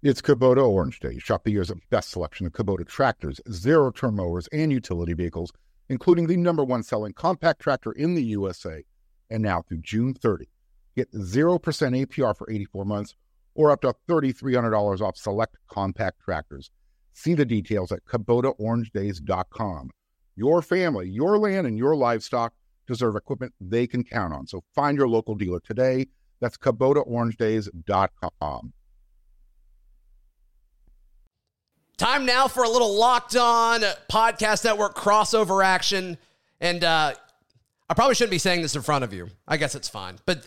It's 0.02 0.22
Kubota 0.22 0.68
Orange 0.68 1.00
Day. 1.00 1.18
Shop 1.18 1.42
the 1.42 1.50
year's 1.50 1.72
best 1.90 2.10
selection 2.10 2.46
of 2.46 2.52
Kubota 2.52 2.86
tractors, 2.86 3.40
zero 3.50 3.90
turn 3.90 4.14
mowers, 4.14 4.48
and 4.52 4.72
utility 4.72 5.14
vehicles– 5.14 5.52
including 5.88 6.26
the 6.26 6.36
number 6.36 6.64
one 6.64 6.82
selling 6.82 7.12
compact 7.12 7.60
tractor 7.60 7.92
in 7.92 8.14
the 8.14 8.22
USA. 8.22 8.84
And 9.30 9.42
now 9.42 9.62
through 9.62 9.78
June 9.78 10.14
30, 10.14 10.48
get 10.94 11.12
0% 11.12 11.60
APR 11.60 12.36
for 12.36 12.50
84 12.50 12.84
months 12.84 13.14
or 13.54 13.70
up 13.70 13.80
to 13.82 13.94
$3,300 14.08 15.00
off 15.00 15.16
select 15.16 15.56
compact 15.68 16.20
tractors. 16.20 16.70
See 17.16 17.32
the 17.32 17.46
details 17.46 17.92
at 17.92 18.04
KubotaOrangeDays.com. 18.04 19.90
Your 20.36 20.60
family, 20.60 21.08
your 21.08 21.38
land, 21.38 21.66
and 21.66 21.78
your 21.78 21.96
livestock 21.96 22.52
deserve 22.86 23.16
equipment 23.16 23.54
they 23.58 23.86
can 23.86 24.04
count 24.04 24.34
on. 24.34 24.46
So 24.46 24.62
find 24.74 24.98
your 24.98 25.08
local 25.08 25.34
dealer 25.34 25.60
today. 25.60 26.08
That's 26.40 26.58
KubotaOrangeDays.com. 26.58 28.72
Time 31.96 32.26
now 32.26 32.48
for 32.48 32.64
a 32.64 32.68
little 32.68 32.94
locked 32.94 33.34
on 33.34 33.80
podcast 34.10 34.66
network 34.66 34.94
crossover 34.94 35.64
action. 35.64 36.18
And 36.60 36.84
uh, 36.84 37.14
I 37.88 37.94
probably 37.94 38.14
shouldn't 38.14 38.32
be 38.32 38.38
saying 38.38 38.60
this 38.60 38.76
in 38.76 38.82
front 38.82 39.04
of 39.04 39.14
you. 39.14 39.28
I 39.48 39.56
guess 39.56 39.74
it's 39.74 39.88
fine. 39.88 40.18
But 40.26 40.46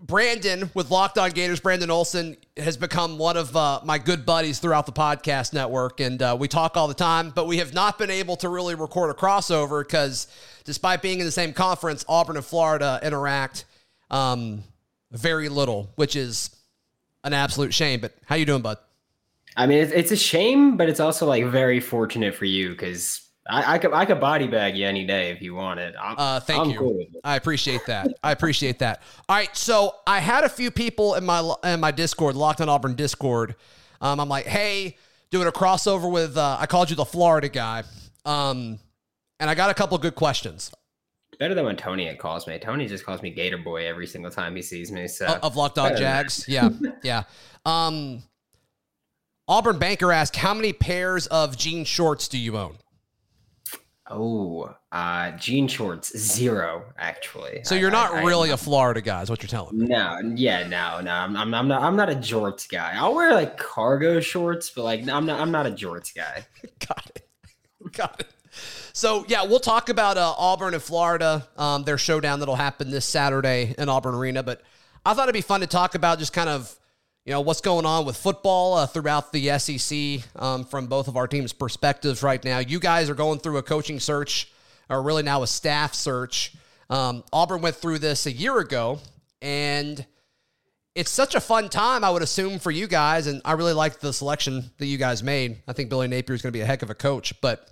Brandon 0.00 0.70
with 0.74 0.90
Locked 0.90 1.18
On 1.18 1.30
Gators, 1.30 1.60
Brandon 1.60 1.90
Olsen, 1.90 2.36
has 2.56 2.76
become 2.76 3.18
one 3.18 3.36
of 3.36 3.56
uh, 3.56 3.80
my 3.84 3.98
good 3.98 4.24
buddies 4.24 4.58
throughout 4.58 4.86
the 4.86 4.92
podcast 4.92 5.52
network. 5.52 6.00
And 6.00 6.22
uh, 6.22 6.36
we 6.38 6.48
talk 6.48 6.76
all 6.76 6.88
the 6.88 6.94
time, 6.94 7.30
but 7.30 7.46
we 7.46 7.58
have 7.58 7.74
not 7.74 7.98
been 7.98 8.10
able 8.10 8.36
to 8.36 8.48
really 8.48 8.74
record 8.74 9.10
a 9.10 9.14
crossover 9.14 9.82
because 9.82 10.28
despite 10.64 11.02
being 11.02 11.18
in 11.18 11.26
the 11.26 11.32
same 11.32 11.52
conference, 11.52 12.04
Auburn 12.08 12.36
and 12.36 12.44
Florida 12.44 13.00
interact 13.02 13.64
um, 14.10 14.62
very 15.10 15.48
little, 15.48 15.90
which 15.96 16.14
is 16.14 16.54
an 17.24 17.32
absolute 17.32 17.74
shame. 17.74 18.00
But 18.00 18.14
how 18.26 18.36
you 18.36 18.46
doing, 18.46 18.62
bud? 18.62 18.78
I 19.56 19.66
mean, 19.66 19.78
it's, 19.78 19.92
it's 19.92 20.12
a 20.12 20.16
shame, 20.16 20.76
but 20.76 20.88
it's 20.88 21.00
also 21.00 21.26
like 21.26 21.44
very 21.46 21.80
fortunate 21.80 22.34
for 22.34 22.44
you 22.44 22.70
because 22.70 23.27
I, 23.48 23.74
I, 23.74 23.78
could 23.78 23.92
I 23.92 24.04
could 24.04 24.20
body 24.20 24.46
bag 24.46 24.76
you 24.76 24.86
any 24.86 25.06
day 25.06 25.30
if 25.30 25.40
you 25.40 25.54
want 25.54 25.80
it. 25.80 25.94
I'm, 26.00 26.16
uh, 26.18 26.40
thank 26.40 26.60
I'm 26.60 26.70
you. 26.70 26.78
Cool 26.78 27.06
I 27.24 27.36
appreciate 27.36 27.86
that. 27.86 28.08
I 28.22 28.32
appreciate 28.32 28.78
that. 28.80 29.02
All 29.28 29.36
right, 29.36 29.54
so 29.56 29.94
I 30.06 30.20
had 30.20 30.44
a 30.44 30.48
few 30.48 30.70
people 30.70 31.14
in 31.14 31.24
my 31.24 31.54
in 31.64 31.80
my 31.80 31.90
Discord, 31.90 32.36
Locked 32.36 32.60
on 32.60 32.68
Auburn 32.68 32.94
Discord. 32.94 33.56
Um, 34.00 34.20
I'm 34.20 34.28
like, 34.28 34.46
hey, 34.46 34.96
doing 35.30 35.48
a 35.48 35.52
crossover 35.52 36.10
with 36.10 36.36
uh, 36.36 36.58
I 36.60 36.66
called 36.66 36.90
you 36.90 36.96
the 36.96 37.04
Florida 37.04 37.48
guy, 37.48 37.84
um, 38.24 38.78
and 39.40 39.48
I 39.48 39.54
got 39.54 39.70
a 39.70 39.74
couple 39.74 39.96
good 39.98 40.14
questions. 40.14 40.70
Better 41.38 41.54
than 41.54 41.64
when 41.64 41.76
Tony 41.76 42.12
calls 42.16 42.46
me. 42.46 42.58
Tony 42.58 42.86
just 42.86 43.06
calls 43.06 43.22
me 43.22 43.30
Gator 43.30 43.58
Boy 43.58 43.86
every 43.86 44.06
single 44.06 44.30
time 44.30 44.56
he 44.56 44.62
sees 44.62 44.90
me. 44.90 45.06
So 45.06 45.38
of 45.42 45.56
Locked 45.56 45.78
On 45.78 45.96
Jags, 45.96 46.46
yeah, 46.48 46.68
yeah. 47.02 47.22
Um, 47.64 48.22
Auburn 49.48 49.78
Banker 49.78 50.12
asked, 50.12 50.36
how 50.36 50.52
many 50.52 50.74
pairs 50.74 51.26
of 51.28 51.56
jean 51.56 51.84
shorts 51.84 52.28
do 52.28 52.38
you 52.38 52.58
own? 52.58 52.76
Oh, 54.10 54.74
uh, 54.90 55.32
jean 55.32 55.68
shorts, 55.68 56.16
zero 56.16 56.84
actually. 56.98 57.60
So 57.64 57.74
you're 57.74 57.90
not 57.90 58.12
I, 58.12 58.22
really 58.24 58.50
I, 58.50 58.54
a 58.54 58.56
Florida 58.56 59.00
guy, 59.00 59.22
is 59.22 59.28
what 59.30 59.42
you're 59.42 59.48
telling 59.48 59.78
me. 59.78 59.86
No, 59.86 60.18
yeah, 60.34 60.66
no, 60.66 61.00
no. 61.00 61.10
I'm, 61.10 61.36
I'm, 61.36 61.54
I'm, 61.54 61.68
not. 61.68 61.82
I'm 61.82 61.96
not 61.96 62.10
a 62.10 62.14
jorts 62.14 62.68
guy. 62.68 62.94
I'll 62.96 63.14
wear 63.14 63.34
like 63.34 63.58
cargo 63.58 64.20
shorts, 64.20 64.70
but 64.70 64.84
like 64.84 65.08
I'm 65.08 65.26
not. 65.26 65.40
I'm 65.40 65.50
not 65.50 65.66
a 65.66 65.70
jorts 65.70 66.14
guy. 66.14 66.46
Got 66.86 67.10
it. 67.14 67.28
Got 67.92 68.20
it. 68.20 68.28
So 68.92 69.24
yeah, 69.28 69.44
we'll 69.44 69.60
talk 69.60 69.90
about 69.90 70.16
uh, 70.16 70.34
Auburn 70.38 70.74
and 70.74 70.82
Florida, 70.82 71.46
um, 71.56 71.84
their 71.84 71.98
showdown 71.98 72.40
that'll 72.40 72.56
happen 72.56 72.90
this 72.90 73.04
Saturday 73.04 73.74
in 73.78 73.88
Auburn 73.88 74.14
Arena. 74.14 74.42
But 74.42 74.62
I 75.04 75.14
thought 75.14 75.24
it'd 75.24 75.34
be 75.34 75.40
fun 75.40 75.60
to 75.60 75.66
talk 75.66 75.94
about 75.94 76.18
just 76.18 76.32
kind 76.32 76.48
of 76.48 76.74
you 77.28 77.34
know 77.34 77.42
what's 77.42 77.60
going 77.60 77.84
on 77.84 78.06
with 78.06 78.16
football 78.16 78.72
uh, 78.72 78.86
throughout 78.86 79.34
the 79.34 79.58
SEC 79.58 80.22
um, 80.36 80.64
from 80.64 80.86
both 80.86 81.08
of 81.08 81.16
our 81.18 81.28
teams' 81.28 81.52
perspectives 81.52 82.22
right 82.22 82.42
now. 82.42 82.58
You 82.58 82.80
guys 82.80 83.10
are 83.10 83.14
going 83.14 83.38
through 83.38 83.58
a 83.58 83.62
coaching 83.62 84.00
search, 84.00 84.50
or 84.88 85.02
really 85.02 85.22
now 85.22 85.42
a 85.42 85.46
staff 85.46 85.92
search. 85.92 86.54
Um, 86.88 87.22
Auburn 87.30 87.60
went 87.60 87.76
through 87.76 87.98
this 87.98 88.24
a 88.24 88.32
year 88.32 88.58
ago, 88.60 89.00
and 89.42 90.06
it's 90.94 91.10
such 91.10 91.34
a 91.34 91.40
fun 91.40 91.68
time. 91.68 92.02
I 92.02 92.08
would 92.08 92.22
assume 92.22 92.58
for 92.58 92.70
you 92.70 92.86
guys, 92.86 93.26
and 93.26 93.42
I 93.44 93.52
really 93.52 93.74
like 93.74 94.00
the 94.00 94.14
selection 94.14 94.70
that 94.78 94.86
you 94.86 94.96
guys 94.96 95.22
made. 95.22 95.58
I 95.68 95.74
think 95.74 95.90
Billy 95.90 96.08
Napier 96.08 96.34
is 96.34 96.40
going 96.40 96.54
to 96.54 96.56
be 96.56 96.62
a 96.62 96.66
heck 96.66 96.80
of 96.80 96.88
a 96.88 96.94
coach. 96.94 97.38
But 97.42 97.70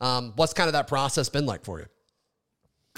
um, 0.00 0.32
what's 0.36 0.54
kind 0.54 0.66
of 0.66 0.72
that 0.72 0.88
process 0.88 1.28
been 1.28 1.44
like 1.44 1.62
for 1.62 1.78
you? 1.78 1.86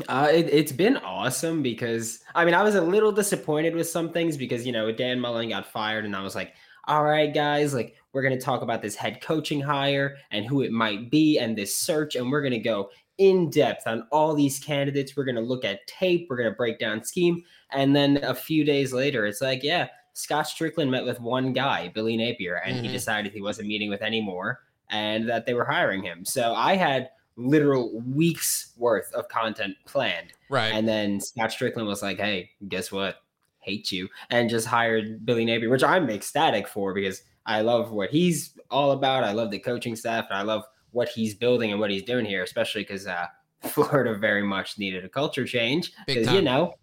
Uh, 0.09 0.28
it, 0.30 0.52
has 0.52 0.73
been 0.73 0.97
awesome 0.99 1.62
because 1.62 2.20
I 2.35 2.44
mean 2.44 2.54
I 2.54 2.62
was 2.62 2.75
a 2.75 2.80
little 2.80 3.12
disappointed 3.12 3.75
with 3.75 3.88
some 3.88 4.12
things 4.12 4.37
because 4.37 4.66
you 4.66 4.73
know 4.73 4.90
Dan 4.90 5.20
Mullen 5.20 5.50
got 5.50 5.66
fired 5.66 6.04
and 6.04 6.16
I 6.16 6.23
was 6.23 6.35
like, 6.35 6.54
all 6.87 7.04
right 7.04 7.32
guys, 7.32 7.75
like 7.75 7.94
we're 8.12 8.23
gonna 8.23 8.40
talk 8.40 8.62
about 8.62 8.82
this 8.82 8.94
head 8.94 9.20
coaching 9.20 9.61
hire 9.61 10.16
and 10.30 10.47
who 10.47 10.62
it 10.62 10.73
might 10.73 11.11
be 11.11 11.38
and 11.38 11.56
this 11.56 11.76
search 11.76 12.16
and 12.16 12.30
we're 12.30 12.42
gonna 12.42 12.59
go 12.59 12.90
in 13.18 13.50
depth 13.50 13.87
on 13.87 14.06
all 14.11 14.35
these 14.35 14.59
candidates. 14.59 15.16
We're 15.16 15.26
gonna 15.26 15.40
look 15.40 15.64
at 15.64 15.87
tape. 15.87 16.28
We're 16.30 16.38
gonna 16.38 16.52
break 16.52 16.78
down 16.78 17.04
scheme 17.04 17.42
and 17.70 17.94
then 17.94 18.20
a 18.23 18.35
few 18.35 18.64
days 18.64 18.92
later 18.92 19.26
it's 19.26 19.42
like 19.42 19.62
yeah, 19.62 19.88
Scott 20.14 20.47
Stricklin 20.47 20.88
met 20.88 21.04
with 21.04 21.20
one 21.20 21.52
guy, 21.52 21.88
Billy 21.88 22.16
Napier, 22.16 22.56
and 22.64 22.76
mm-hmm. 22.76 22.87
he 22.87 22.92
decided 22.92 23.32
he 23.32 23.42
wasn't 23.42 23.68
meeting 23.68 23.90
with 23.90 24.02
any 24.02 24.20
more 24.23 24.61
and 24.90 25.28
that 25.28 25.47
they 25.47 25.54
were 25.54 25.64
hiring 25.64 26.02
him. 26.02 26.25
So 26.25 26.54
I 26.54 26.76
had 26.76 27.11
literal 27.37 28.00
weeks 28.00 28.72
worth 28.76 29.12
of 29.14 29.28
content 29.28 29.76
planned. 29.87 30.32
Right. 30.49 30.72
And 30.75 30.87
then 30.87 31.20
Scott 31.20 31.50
Stricklin 31.50 31.87
was 31.87 32.02
like, 32.02 32.18
hey, 32.18 32.50
guess 32.68 32.92
what? 32.92 33.16
Hate 33.60 33.92
you. 33.92 34.08
And 34.30 34.50
just 34.50 34.66
hired 34.66 35.25
Billy 35.25 35.44
Napier, 35.44 35.70
which 35.70 35.82
I'm 35.82 36.08
ecstatic 36.10 36.66
for 36.66 36.94
because 36.94 37.22
I 37.46 37.62
love 37.62 37.92
what 37.92 38.10
he's 38.10 38.58
all 38.70 38.92
about. 38.92 39.25
I 39.25 39.32
love 39.32 39.50
the 39.50 39.58
coaching 39.58 39.96
staff 39.96 40.26
and 40.30 40.38
I 40.38 40.42
love 40.42 40.64
what 40.92 41.08
he's 41.08 41.34
building 41.34 41.70
and 41.70 41.80
what 41.80 41.90
he's 41.90 42.02
doing 42.02 42.25
here, 42.25 42.42
especially 42.42 42.82
because 42.82 43.06
uh, 43.06 43.26
Florida 43.62 44.14
very 44.18 44.42
much 44.42 44.78
needed 44.78 45.04
a 45.04 45.08
culture 45.08 45.44
change. 45.44 45.92
Because 46.06 46.32
you 46.32 46.42
know, 46.42 46.75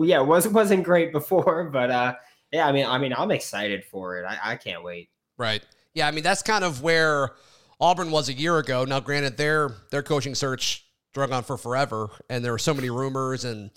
yeah, 0.00 0.20
it 0.20 0.26
was 0.26 0.48
wasn't 0.48 0.84
great 0.84 1.12
before, 1.12 1.64
but 1.72 1.90
uh, 1.90 2.14
yeah, 2.52 2.66
I 2.66 2.72
mean, 2.72 2.86
I 2.86 2.98
mean, 2.98 3.12
I'm 3.12 3.30
excited 3.30 3.84
for 3.84 4.18
it. 4.18 4.26
I, 4.26 4.52
I 4.52 4.56
can't 4.56 4.82
wait. 4.82 5.10
Right. 5.36 5.64
Yeah, 5.94 6.08
I 6.08 6.10
mean, 6.10 6.24
that's 6.24 6.42
kind 6.42 6.64
of 6.64 6.82
where 6.82 7.34
Auburn 7.84 8.10
was 8.10 8.30
a 8.30 8.32
year 8.32 8.56
ago. 8.56 8.86
Now, 8.86 9.00
granted, 9.00 9.36
their 9.36 9.70
their 9.90 10.02
coaching 10.02 10.34
search 10.34 10.86
drug 11.12 11.30
on 11.32 11.42
for 11.44 11.58
forever, 11.58 12.08
and 12.30 12.42
there 12.42 12.52
were 12.52 12.58
so 12.58 12.72
many 12.72 12.88
rumors 12.88 13.44
and 13.44 13.70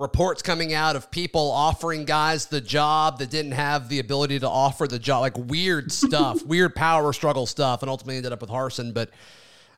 reports 0.00 0.42
coming 0.42 0.74
out 0.74 0.96
of 0.96 1.12
people 1.12 1.52
offering 1.52 2.04
guys 2.04 2.46
the 2.46 2.60
job 2.60 3.20
that 3.20 3.30
didn't 3.30 3.52
have 3.52 3.88
the 3.88 4.00
ability 4.00 4.40
to 4.40 4.48
offer 4.48 4.88
the 4.88 4.98
job, 4.98 5.20
like 5.20 5.38
weird 5.38 5.92
stuff, 6.02 6.44
weird 6.44 6.74
power 6.74 7.12
struggle 7.12 7.46
stuff, 7.46 7.82
and 7.82 7.88
ultimately 7.88 8.16
ended 8.16 8.32
up 8.32 8.40
with 8.40 8.50
Harsin. 8.50 8.92
But 8.92 9.10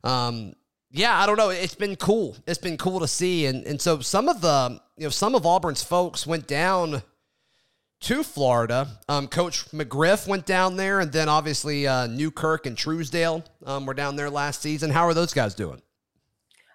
um, 0.02 0.54
yeah, 0.90 1.20
I 1.20 1.26
don't 1.26 1.36
know. 1.36 1.50
It's 1.50 1.74
been 1.74 1.96
cool. 1.96 2.36
It's 2.46 2.58
been 2.58 2.78
cool 2.78 3.00
to 3.00 3.08
see, 3.08 3.44
and 3.44 3.66
and 3.66 3.78
so 3.78 4.00
some 4.00 4.30
of 4.30 4.40
the 4.40 4.80
you 4.96 5.04
know 5.04 5.10
some 5.10 5.34
of 5.34 5.44
Auburn's 5.44 5.82
folks 5.82 6.26
went 6.26 6.46
down 6.46 7.02
to 8.00 8.22
Florida. 8.22 8.88
Um, 9.08 9.28
Coach 9.28 9.70
McGriff 9.70 10.26
went 10.26 10.46
down 10.46 10.76
there, 10.76 11.00
and 11.00 11.12
then 11.12 11.28
obviously 11.28 11.86
uh, 11.86 12.06
Newkirk 12.06 12.66
and 12.66 12.76
Truesdale 12.76 13.44
um, 13.66 13.86
were 13.86 13.94
down 13.94 14.16
there 14.16 14.30
last 14.30 14.62
season. 14.62 14.90
How 14.90 15.06
are 15.06 15.14
those 15.14 15.34
guys 15.34 15.54
doing? 15.54 15.82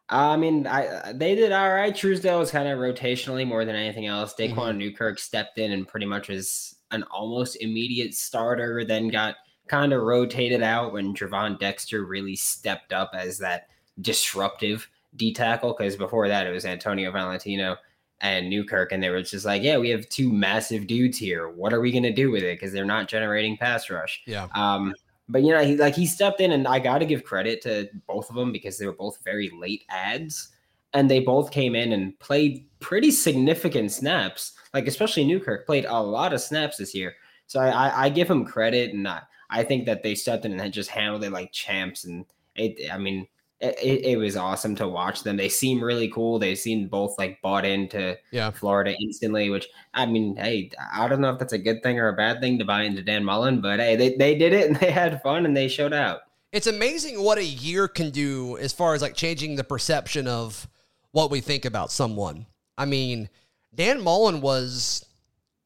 I 0.10 0.36
mean, 0.36 0.68
I 0.68 1.14
they 1.14 1.34
did 1.34 1.52
all 1.52 1.74
right. 1.74 1.96
Truesdale 1.96 2.40
was 2.40 2.52
kind 2.52 2.68
of 2.68 2.78
rotationally 2.78 3.48
more 3.48 3.66
than 3.66 3.76
anything 3.76 4.06
else. 4.06 4.34
Daquan 4.34 4.54
mm-hmm. 4.54 4.78
Newkirk 4.78 5.18
stepped 5.18 5.58
in 5.58 5.72
and 5.72 5.88
pretty 5.88 6.06
much 6.06 6.28
was 6.28 6.76
an 6.92 7.04
almost 7.04 7.56
immediate 7.62 8.14
starter. 8.14 8.84
Then 8.86 9.08
got 9.08 9.36
kind 9.68 9.94
of 9.94 10.04
rotated 10.04 10.62
out 10.62 10.92
when 10.92 11.16
Gervon 11.16 11.58
Dexter 11.58 12.06
really 12.06 12.36
stepped 12.36 12.92
up 12.92 13.12
as 13.14 13.38
that 13.40 13.70
disruptive 14.02 14.90
D 15.16 15.34
tackle. 15.34 15.74
Because 15.76 15.96
before 15.96 16.28
that, 16.28 16.46
it 16.46 16.52
was 16.52 16.66
Antonio 16.66 17.10
Valentino 17.12 17.78
and 18.24 18.50
Newkirk, 18.50 18.94
and 18.94 19.04
they 19.04 19.10
were 19.10 19.22
just 19.22 19.46
like, 19.46 19.62
"Yeah, 19.62 19.78
we 19.78 19.90
have 19.90 20.08
two 20.10 20.32
massive 20.32 20.88
dudes 20.88 21.18
here. 21.18 21.50
What 21.50 21.74
are 21.74 21.82
we 21.82 21.92
gonna 21.92 22.14
do 22.14 22.32
with 22.32 22.42
it? 22.42 22.58
Because 22.58 22.72
they're 22.72 22.86
not 22.86 23.10
generating 23.10 23.58
pass 23.58 23.90
rush." 23.90 24.24
Yeah. 24.26 24.48
Um, 24.56 24.96
but 25.30 25.44
you 25.44 25.52
know, 25.52 25.64
he 25.64 25.76
like 25.76 25.94
he 25.94 26.08
stepped 26.08 26.40
in, 26.40 26.54
and 26.54 26.68
I 26.68 26.80
got 26.80 27.00
to 27.00 27.06
give 27.06 27.26
credit 27.26 27.62
to 27.64 27.90
both 28.08 28.30
of 28.30 28.36
them 28.36 28.52
because 28.52 28.78
they 28.78 28.86
were 28.88 28.94
both 28.94 29.20
very 29.24 29.50
late 29.50 29.84
ads, 29.90 30.50
and 30.94 31.12
they 31.12 31.20
both 31.20 31.52
came 31.52 31.76
in 31.76 31.92
and 31.92 32.18
played 32.20 32.66
pretty 32.80 33.12
significant 33.12 33.92
snaps. 33.92 34.54
Like 34.74 34.88
especially 34.88 35.26
Newkirk 35.26 35.66
played 35.66 35.86
a 35.86 36.02
lot 36.02 36.34
of 36.34 36.42
snaps 36.42 36.78
this 36.78 36.96
year, 36.96 37.16
so 37.48 37.60
I, 37.60 37.70
I, 37.70 38.06
I 38.06 38.10
give 38.10 38.30
him 38.30 38.46
credit, 38.46 38.94
and 38.94 39.06
I, 39.06 39.22
I 39.50 39.64
think 39.64 39.86
that 39.86 40.02
they 40.02 40.16
stepped 40.16 40.46
in 40.46 40.58
and 40.58 40.74
just 40.74 40.90
handled 40.90 41.26
it 41.26 41.32
like 41.32 41.52
champs. 41.52 42.06
And 42.06 42.26
it, 42.56 42.90
I 42.92 42.98
mean, 42.98 43.28
it, 43.64 44.06
it, 44.06 44.18
was 44.18 44.36
awesome 44.36 44.76
to 44.76 44.88
watch 44.88 45.24
them. 45.24 45.38
They 45.38 45.50
seem 45.50 45.82
really 45.82 46.10
cool. 46.10 46.38
They 46.38 46.54
seem 46.56 46.88
both 46.88 47.18
like 47.18 47.42
bought 47.42 47.66
into 47.66 48.18
yeah. 48.32 48.52
Florida 48.52 48.96
instantly, 49.00 49.50
which 49.50 49.68
I 49.94 50.06
mean, 50.06 50.36
hey, 50.36 50.72
I 50.94 51.08
don't 51.08 51.22
know 51.22 51.30
if 51.30 51.40
that's 51.40 51.54
a 51.54 51.58
good 51.58 51.82
thing 51.82 51.98
or 52.00 52.10
a 52.10 52.16
bad 52.16 52.42
thing 52.42 52.60
to 52.60 52.66
buy 52.66 52.84
into 52.84 53.02
Dan 53.02 53.24
Mullen, 53.24 53.62
but 53.62 53.80
hey, 53.80 53.96
they, 53.96 54.16
they 54.16 54.36
did 54.36 54.54
it 54.54 54.68
and 54.68 54.76
they 54.80 54.92
had 54.92 55.22
fun 55.22 55.46
and 55.46 55.56
they 55.56 55.68
showed 55.68 55.94
out. 55.94 56.22
It's 56.52 56.68
amazing 56.68 57.22
what 57.24 57.38
a 57.38 57.46
year 57.46 57.88
can 57.88 58.12
do 58.12 58.58
as 58.58 58.74
far 58.74 58.94
as 58.94 59.02
like 59.02 59.16
changing 59.16 59.56
the 59.56 59.64
perception 59.64 60.28
of 60.28 60.68
what 61.12 61.32
we 61.32 61.40
think 61.40 61.66
about 61.66 61.92
someone. 61.92 62.46
I 62.78 62.86
mean, 62.86 63.30
Dan 63.74 64.02
Mullen 64.02 64.42
was 64.42 65.06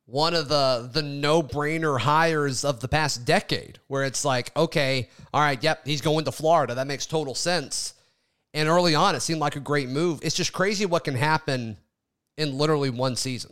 one 0.08 0.34
of 0.34 0.48
the 0.48 0.90
the 0.92 1.04
no-brainer 1.04 2.00
hires 2.00 2.64
of 2.66 2.80
the 2.80 2.88
past 2.88 3.26
decade 3.26 3.78
where 3.88 4.06
it's 4.06 4.24
like 4.24 4.56
okay 4.56 5.10
all 5.34 5.42
right 5.42 5.62
yep 5.62 5.86
he's 5.86 6.02
going 6.02 6.26
to 6.26 6.32
florida. 6.32 6.74
That 6.74 6.88
makes 6.88 7.06
total 7.06 7.36
sense. 7.36 7.94
And 8.54 8.68
early 8.68 8.96
on 8.96 9.14
it 9.16 9.20
seemed 9.20 9.42
like 9.42 9.56
a 9.56 9.60
great 9.60 9.90
move. 9.90 10.20
It's 10.24 10.36
just 10.36 10.54
crazy 10.54 10.86
what 10.86 11.04
can 11.04 11.16
happen 11.16 11.78
in 12.38 12.58
literally 12.58 12.90
one 12.90 13.16
season. 13.16 13.52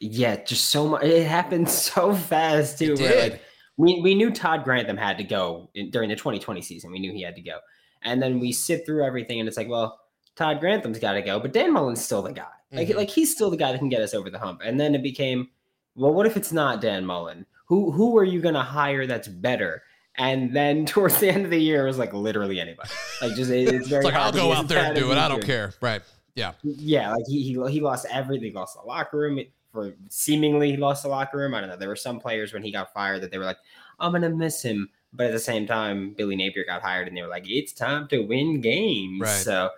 Yeah 0.00 0.36
just 0.44 0.68
so 0.68 0.86
much 0.86 1.02
it 1.02 1.26
happened 1.26 1.68
so 1.70 2.14
fast 2.14 2.78
too 2.78 2.94
where 2.96 3.30
like 3.30 3.42
we 3.78 4.00
we 4.02 4.14
knew 4.14 4.30
Todd 4.30 4.64
Grantham 4.64 4.98
had 4.98 5.16
to 5.16 5.24
go 5.24 5.70
in, 5.74 5.90
during 5.90 6.10
the 6.10 6.16
2020 6.16 6.60
season. 6.60 6.92
We 6.92 6.98
knew 6.98 7.12
he 7.12 7.22
had 7.22 7.36
to 7.36 7.42
go, 7.42 7.58
and 8.02 8.20
then 8.20 8.40
we 8.40 8.52
sit 8.52 8.84
through 8.84 9.06
everything, 9.06 9.38
and 9.40 9.48
it's 9.48 9.56
like, 9.56 9.68
well, 9.68 10.00
Todd 10.36 10.60
Grantham's 10.60 10.98
got 10.98 11.12
to 11.12 11.22
go, 11.22 11.40
but 11.40 11.52
Dan 11.52 11.72
Mullen's 11.72 12.04
still 12.04 12.20
the 12.20 12.32
guy. 12.32 12.57
Like 12.72 12.88
Mhm. 12.88 12.96
like 12.96 13.10
he's 13.10 13.32
still 13.32 13.50
the 13.50 13.56
guy 13.56 13.72
that 13.72 13.78
can 13.78 13.88
get 13.88 14.00
us 14.02 14.12
over 14.14 14.28
the 14.30 14.38
hump. 14.38 14.60
And 14.64 14.78
then 14.78 14.94
it 14.94 15.02
became, 15.02 15.48
well, 15.94 16.12
what 16.12 16.26
if 16.26 16.36
it's 16.36 16.52
not 16.52 16.80
Dan 16.80 17.04
Mullen? 17.06 17.46
Who 17.66 17.90
who 17.90 18.16
are 18.18 18.24
you 18.24 18.40
going 18.40 18.54
to 18.54 18.62
hire 18.62 19.06
that's 19.06 19.28
better? 19.28 19.82
And 20.16 20.54
then 20.54 20.84
towards 20.94 21.18
the 21.20 21.28
end 21.28 21.44
of 21.44 21.50
the 21.50 21.60
year, 21.60 21.84
it 21.84 21.88
was 21.88 21.98
like 21.98 22.12
literally 22.12 22.60
anybody. 22.60 22.90
Like 23.22 23.34
just 23.34 23.50
it- 23.50 23.68
it's 23.74 23.88
very 23.88 24.00
It's 24.04 24.12
like 24.12 24.14
I'll 24.14 24.32
go 24.32 24.52
out 24.52 24.68
there 24.68 24.84
and 24.84 24.94
do 24.96 25.10
it. 25.12 25.18
I 25.18 25.28
don't 25.28 25.44
care. 25.44 25.72
Right. 25.80 26.02
Yeah. 26.34 26.52
Yeah, 26.62 27.12
like 27.12 27.24
he, 27.26 27.42
he 27.42 27.70
he 27.70 27.80
lost 27.80 28.06
everything. 28.12 28.50
He 28.50 28.54
lost 28.54 28.76
the 28.80 28.86
locker 28.86 29.18
room 29.18 29.40
for 29.72 29.94
seemingly 30.08 30.70
he 30.70 30.76
lost 30.76 31.02
the 31.02 31.08
locker 31.08 31.38
room. 31.38 31.54
I 31.54 31.60
don't 31.60 31.68
know. 31.70 31.76
There 31.76 31.88
were 31.88 31.96
some 31.96 32.20
players 32.20 32.52
when 32.52 32.62
he 32.62 32.70
got 32.70 32.92
fired 32.94 33.22
that 33.22 33.30
they 33.30 33.38
were 33.38 33.44
like, 33.44 33.58
I'm 33.98 34.12
gonna 34.12 34.30
miss 34.30 34.62
him. 34.62 34.88
But 35.12 35.26
at 35.26 35.32
the 35.32 35.38
same 35.40 35.66
time, 35.66 36.14
Billy 36.18 36.36
Napier 36.36 36.64
got 36.66 36.82
hired 36.82 37.08
and 37.08 37.16
they 37.16 37.22
were 37.22 37.28
like, 37.28 37.44
it's 37.48 37.72
time 37.72 38.06
to 38.08 38.18
win 38.20 38.60
games. 38.60 39.20
Right. 39.22 39.30
So 39.30 39.70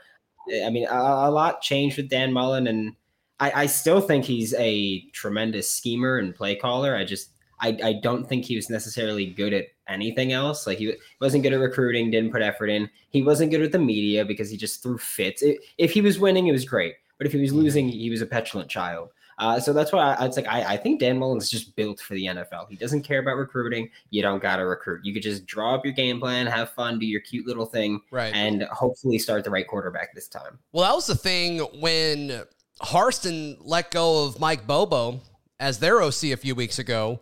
I 0.65 0.71
mean, 0.71 0.87
a, 0.87 0.95
a 0.95 1.31
lot 1.31 1.63
changed 1.63 1.97
with 1.97 2.09
Dan 2.09 2.33
Mullen, 2.33 2.67
and 2.67 2.95
I, 3.39 3.63
I 3.63 3.67
still 3.67 4.01
think 4.01 4.25
he's 4.25 4.55
a 4.55 5.01
tremendous 5.13 5.71
schemer 5.71 6.19
and 6.19 6.35
play 6.35 6.57
caller. 6.57 6.97
I 6.97 7.05
just 7.05 7.31
I, 7.61 7.77
I 7.83 7.93
don't 7.95 8.29
think 8.29 8.45
he 8.45 8.57
was 8.57 8.71
necessarily 8.71 9.27
good 9.27 9.53
at 9.53 9.67
anything 9.89 10.33
else. 10.33 10.67
Like 10.67 10.79
he 10.79 10.95
wasn't 11.21 11.43
good 11.43 11.53
at 11.53 11.61
recruiting, 11.61 12.11
didn't 12.11 12.33
put 12.33 12.43
effort 12.43 12.69
in. 12.69 12.89
He 13.11 13.23
wasn't 13.23 13.51
good 13.51 13.61
with 13.61 13.73
the 13.73 13.79
media 13.79 14.25
because 14.25 14.51
he 14.51 14.57
just 14.57 14.83
threw 14.83 14.99
fits. 14.99 15.43
It, 15.43 15.59
if 15.79 15.93
he 15.93 16.01
was 16.01 16.19
winning, 16.19 16.47
it 16.47 16.53
was 16.53 16.65
great. 16.65 16.95
But 17.19 17.27
if 17.27 17.33
he 17.33 17.41
was 17.41 17.51
mm-hmm. 17.51 17.61
losing, 17.61 17.89
he 17.89 18.09
was 18.09 18.23
a 18.23 18.27
petulant 18.27 18.71
child. 18.71 19.11
Uh, 19.41 19.59
so 19.59 19.73
that's 19.73 19.91
why 19.91 20.15
I, 20.15 20.27
it's 20.27 20.37
like 20.37 20.47
I, 20.47 20.75
I 20.75 20.77
think 20.77 21.01
Dan 21.01 21.19
Mullen's 21.19 21.49
just 21.51 21.75
built 21.75 21.99
for 21.99 22.15
the 22.15 22.27
NFL. 22.27 22.69
He 22.69 22.77
doesn't 22.77 23.03
care 23.03 23.21
about 23.21 23.37
recruiting. 23.37 23.91
You 24.11 24.21
don't 24.23 24.41
got 24.43 24.57
to 24.57 24.67
recruit. 24.67 25.01
You 25.03 25.13
could 25.15 25.23
just 25.23 25.47
draw 25.47 25.75
up 25.75 25.85
your 25.85 25.95
game 25.95 26.21
plan, 26.21 26.47
have 26.47 26.71
fun, 26.71 26.99
do 26.99 27.07
your 27.07 27.21
cute 27.23 27.47
little 27.47 27.65
thing, 27.67 28.01
Right. 28.11 28.33
and 28.35 28.63
hopefully 28.65 29.19
start 29.19 29.43
the 29.45 29.51
right 29.51 29.67
quarterback 29.67 30.15
this 30.15 30.29
time. 30.29 30.59
Well, 30.73 30.85
that 30.87 30.95
was 30.95 31.07
the 31.07 31.17
thing 31.17 31.59
when 31.81 32.43
Harsin 32.83 33.57
let 33.61 33.91
go 33.91 34.27
of 34.27 34.39
Mike 34.39 34.67
Bobo 34.67 35.21
as 35.59 35.79
their 35.79 36.01
OC 36.03 36.25
a 36.33 36.37
few 36.37 36.55
weeks 36.55 36.79
ago. 36.79 37.21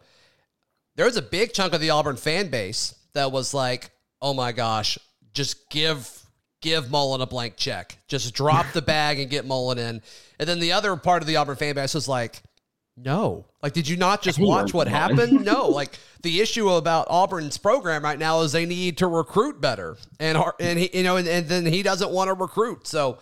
There 0.97 1.07
was 1.07 1.17
a 1.17 1.23
big 1.23 1.53
chunk 1.53 1.73
of 1.73 1.81
the 1.81 1.91
Auburn 1.91 2.17
fan 2.17 2.49
base 2.51 2.95
that 3.15 3.31
was 3.31 3.55
like, 3.55 3.91
"Oh 4.21 4.35
my 4.35 4.51
gosh, 4.53 4.99
just 5.33 5.71
give 5.71 6.11
give 6.61 6.91
Mullen 6.91 7.21
a 7.21 7.27
blank 7.27 7.57
check. 7.57 7.99
Just 8.09 8.35
drop 8.35 8.67
the 8.73 8.83
bag 8.83 9.19
and 9.19 9.31
get 9.31 9.47
Mullen 9.47 9.79
in." 9.79 10.03
And 10.39 10.49
then 10.49 10.61
the 10.61 10.73
other 10.73 10.97
part 10.97 11.23
of 11.23 11.27
the 11.27 11.37
Auburn 11.37 11.57
fan 11.57 11.75
base 11.75 11.95
was 11.95 12.09
like, 12.09 12.43
"No, 12.97 13.47
like, 13.63 13.73
did 13.73 13.89
you 13.89 13.97
not 13.97 14.23
just 14.23 14.39
watch 14.39 14.73
what 14.73 14.87
happened? 14.87 15.45
No, 15.45 15.69
like 15.69 15.99
the 16.23 16.41
issue 16.41 16.71
about 16.71 17.07
Auburn's 17.11 17.59
program 17.59 18.05
right 18.05 18.19
now 18.19 18.41
is 18.43 18.53
they 18.53 18.67
need 18.67 18.99
to 18.99 19.07
recruit 19.07 19.61
better, 19.61 19.97
and 20.21 20.39
and 20.61 20.79
he, 20.79 20.91
you 20.93 21.03
know, 21.03 21.17
and, 21.17 21.27
and 21.27 21.49
then 21.49 21.67
he 21.67 21.83
doesn't 21.83 22.11
want 22.11 22.29
to 22.29 22.35
recruit. 22.35 22.87
So, 22.87 23.19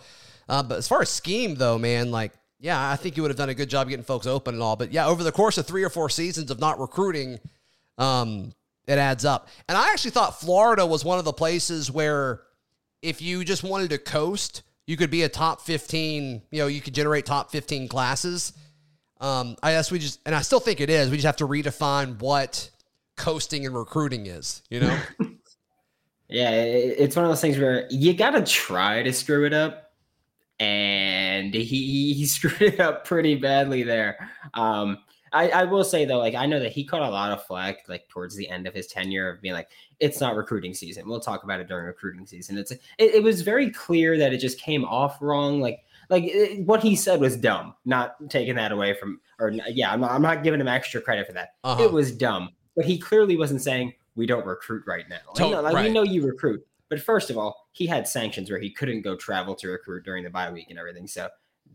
uh, 0.47 0.63
but 0.63 0.77
as 0.77 0.87
far 0.87 1.01
as 1.01 1.09
scheme 1.09 1.55
though, 1.55 1.77
man, 1.77 2.11
like, 2.11 2.33
yeah, 2.59 2.91
I 2.91 2.95
think 2.95 3.17
you 3.17 3.23
would 3.23 3.31
have 3.31 3.37
done 3.37 3.49
a 3.49 3.55
good 3.55 3.69
job 3.69 3.89
getting 3.89 4.05
folks 4.05 4.27
open 4.27 4.55
and 4.55 4.63
all. 4.63 4.75
But 4.75 4.91
yeah, 4.91 5.07
over 5.07 5.23
the 5.23 5.31
course 5.31 5.57
of 5.57 5.65
three 5.65 5.83
or 5.83 5.89
four 5.89 6.09
seasons 6.09 6.51
of 6.51 6.59
not 6.59 6.79
recruiting, 6.79 7.39
um, 7.97 8.53
it 8.87 8.97
adds 8.97 9.25
up. 9.25 9.47
And 9.67 9.77
I 9.77 9.91
actually 9.91 10.11
thought 10.11 10.39
Florida 10.39 10.85
was 10.85 11.03
one 11.03 11.19
of 11.19 11.25
the 11.25 11.33
places 11.33 11.91
where 11.91 12.41
if 13.01 13.21
you 13.21 13.43
just 13.43 13.63
wanted 13.63 13.89
to 13.91 13.97
coast, 13.97 14.63
you 14.85 14.97
could 14.97 15.09
be 15.09 15.23
a 15.23 15.29
top 15.29 15.61
15, 15.61 16.41
you 16.51 16.59
know, 16.59 16.67
you 16.67 16.81
could 16.81 16.93
generate 16.93 17.25
top 17.25 17.51
15 17.51 17.87
classes. 17.87 18.53
Um, 19.19 19.55
I 19.63 19.71
guess 19.71 19.91
we 19.91 19.99
just, 19.99 20.19
and 20.25 20.35
I 20.35 20.41
still 20.41 20.59
think 20.59 20.79
it 20.79 20.89
is, 20.89 21.09
we 21.09 21.17
just 21.17 21.25
have 21.25 21.37
to 21.37 21.47
redefine 21.47 22.19
what 22.19 22.69
coasting 23.15 23.65
and 23.65 23.75
recruiting 23.75 24.27
is, 24.27 24.61
you 24.69 24.79
know? 24.79 24.99
Yeah, 26.29 26.51
it's 26.51 27.15
one 27.15 27.23
of 27.23 27.31
those 27.31 27.39
things 27.39 27.57
where 27.57 27.87
you 27.89 28.13
got 28.13 28.31
to 28.31 28.43
try 28.43 29.01
to 29.01 29.13
screw 29.13 29.45
it 29.45 29.53
up, 29.53 29.93
and 30.59 31.53
he 31.53 32.13
he 32.13 32.25
screwed 32.25 32.61
it 32.61 32.79
up 32.79 33.05
pretty 33.05 33.35
badly 33.35 33.83
there. 33.83 34.29
Um, 34.53 34.97
I, 35.31 35.49
I 35.49 35.63
will 35.63 35.83
say 35.83 36.05
though, 36.05 36.19
like 36.19 36.35
I 36.35 36.45
know 36.45 36.59
that 36.59 36.71
he 36.71 36.83
caught 36.83 37.01
a 37.01 37.09
lot 37.09 37.31
of 37.31 37.45
flack 37.45 37.87
like 37.87 38.07
towards 38.09 38.35
the 38.35 38.49
end 38.49 38.67
of 38.67 38.73
his 38.73 38.87
tenure 38.87 39.29
of 39.29 39.41
being 39.41 39.53
like, 39.53 39.69
it's 39.99 40.21
not 40.21 40.35
recruiting 40.35 40.73
season. 40.73 41.07
We'll 41.07 41.19
talk 41.19 41.43
about 41.43 41.59
it 41.59 41.67
during 41.67 41.85
recruiting 41.85 42.25
season. 42.25 42.57
It's 42.57 42.71
it, 42.71 42.81
it 42.99 43.23
was 43.23 43.41
very 43.41 43.71
clear 43.71 44.17
that 44.17 44.33
it 44.33 44.37
just 44.37 44.59
came 44.59 44.85
off 44.85 45.21
wrong. 45.21 45.59
Like 45.59 45.79
like 46.09 46.23
it, 46.25 46.65
what 46.65 46.81
he 46.83 46.95
said 46.95 47.19
was 47.19 47.35
dumb. 47.35 47.73
Not 47.85 48.15
taking 48.29 48.55
that 48.55 48.71
away 48.71 48.93
from 48.93 49.19
or 49.39 49.51
yeah, 49.67 49.91
I'm 49.91 50.01
not, 50.01 50.11
I'm 50.11 50.21
not 50.21 50.43
giving 50.43 50.59
him 50.61 50.67
extra 50.67 51.01
credit 51.01 51.27
for 51.27 51.33
that. 51.33 51.49
Uh-huh. 51.63 51.83
It 51.83 51.91
was 51.91 52.11
dumb, 52.11 52.49
but 52.75 52.85
he 52.85 52.97
clearly 52.97 53.37
wasn't 53.37 53.61
saying 53.61 53.93
we 54.15 54.25
don't 54.25 54.45
recruit 54.45 54.83
right 54.87 55.07
now. 55.09 55.17
Like, 55.27 55.35
To- 55.35 55.49
no, 55.51 55.61
like, 55.61 55.75
right. 55.75 55.85
we 55.87 55.91
know 55.93 56.03
you 56.03 56.25
recruit, 56.25 56.65
but 56.89 56.99
first 56.99 57.29
of 57.29 57.37
all, 57.37 57.67
he 57.71 57.85
had 57.85 58.07
sanctions 58.07 58.49
where 58.49 58.59
he 58.59 58.71
couldn't 58.71 59.01
go 59.03 59.15
travel 59.15 59.53
to 59.55 59.67
recruit 59.67 60.03
during 60.05 60.23
the 60.23 60.29
bye 60.31 60.51
week 60.51 60.67
and 60.69 60.79
everything. 60.79 61.05
So 61.07 61.29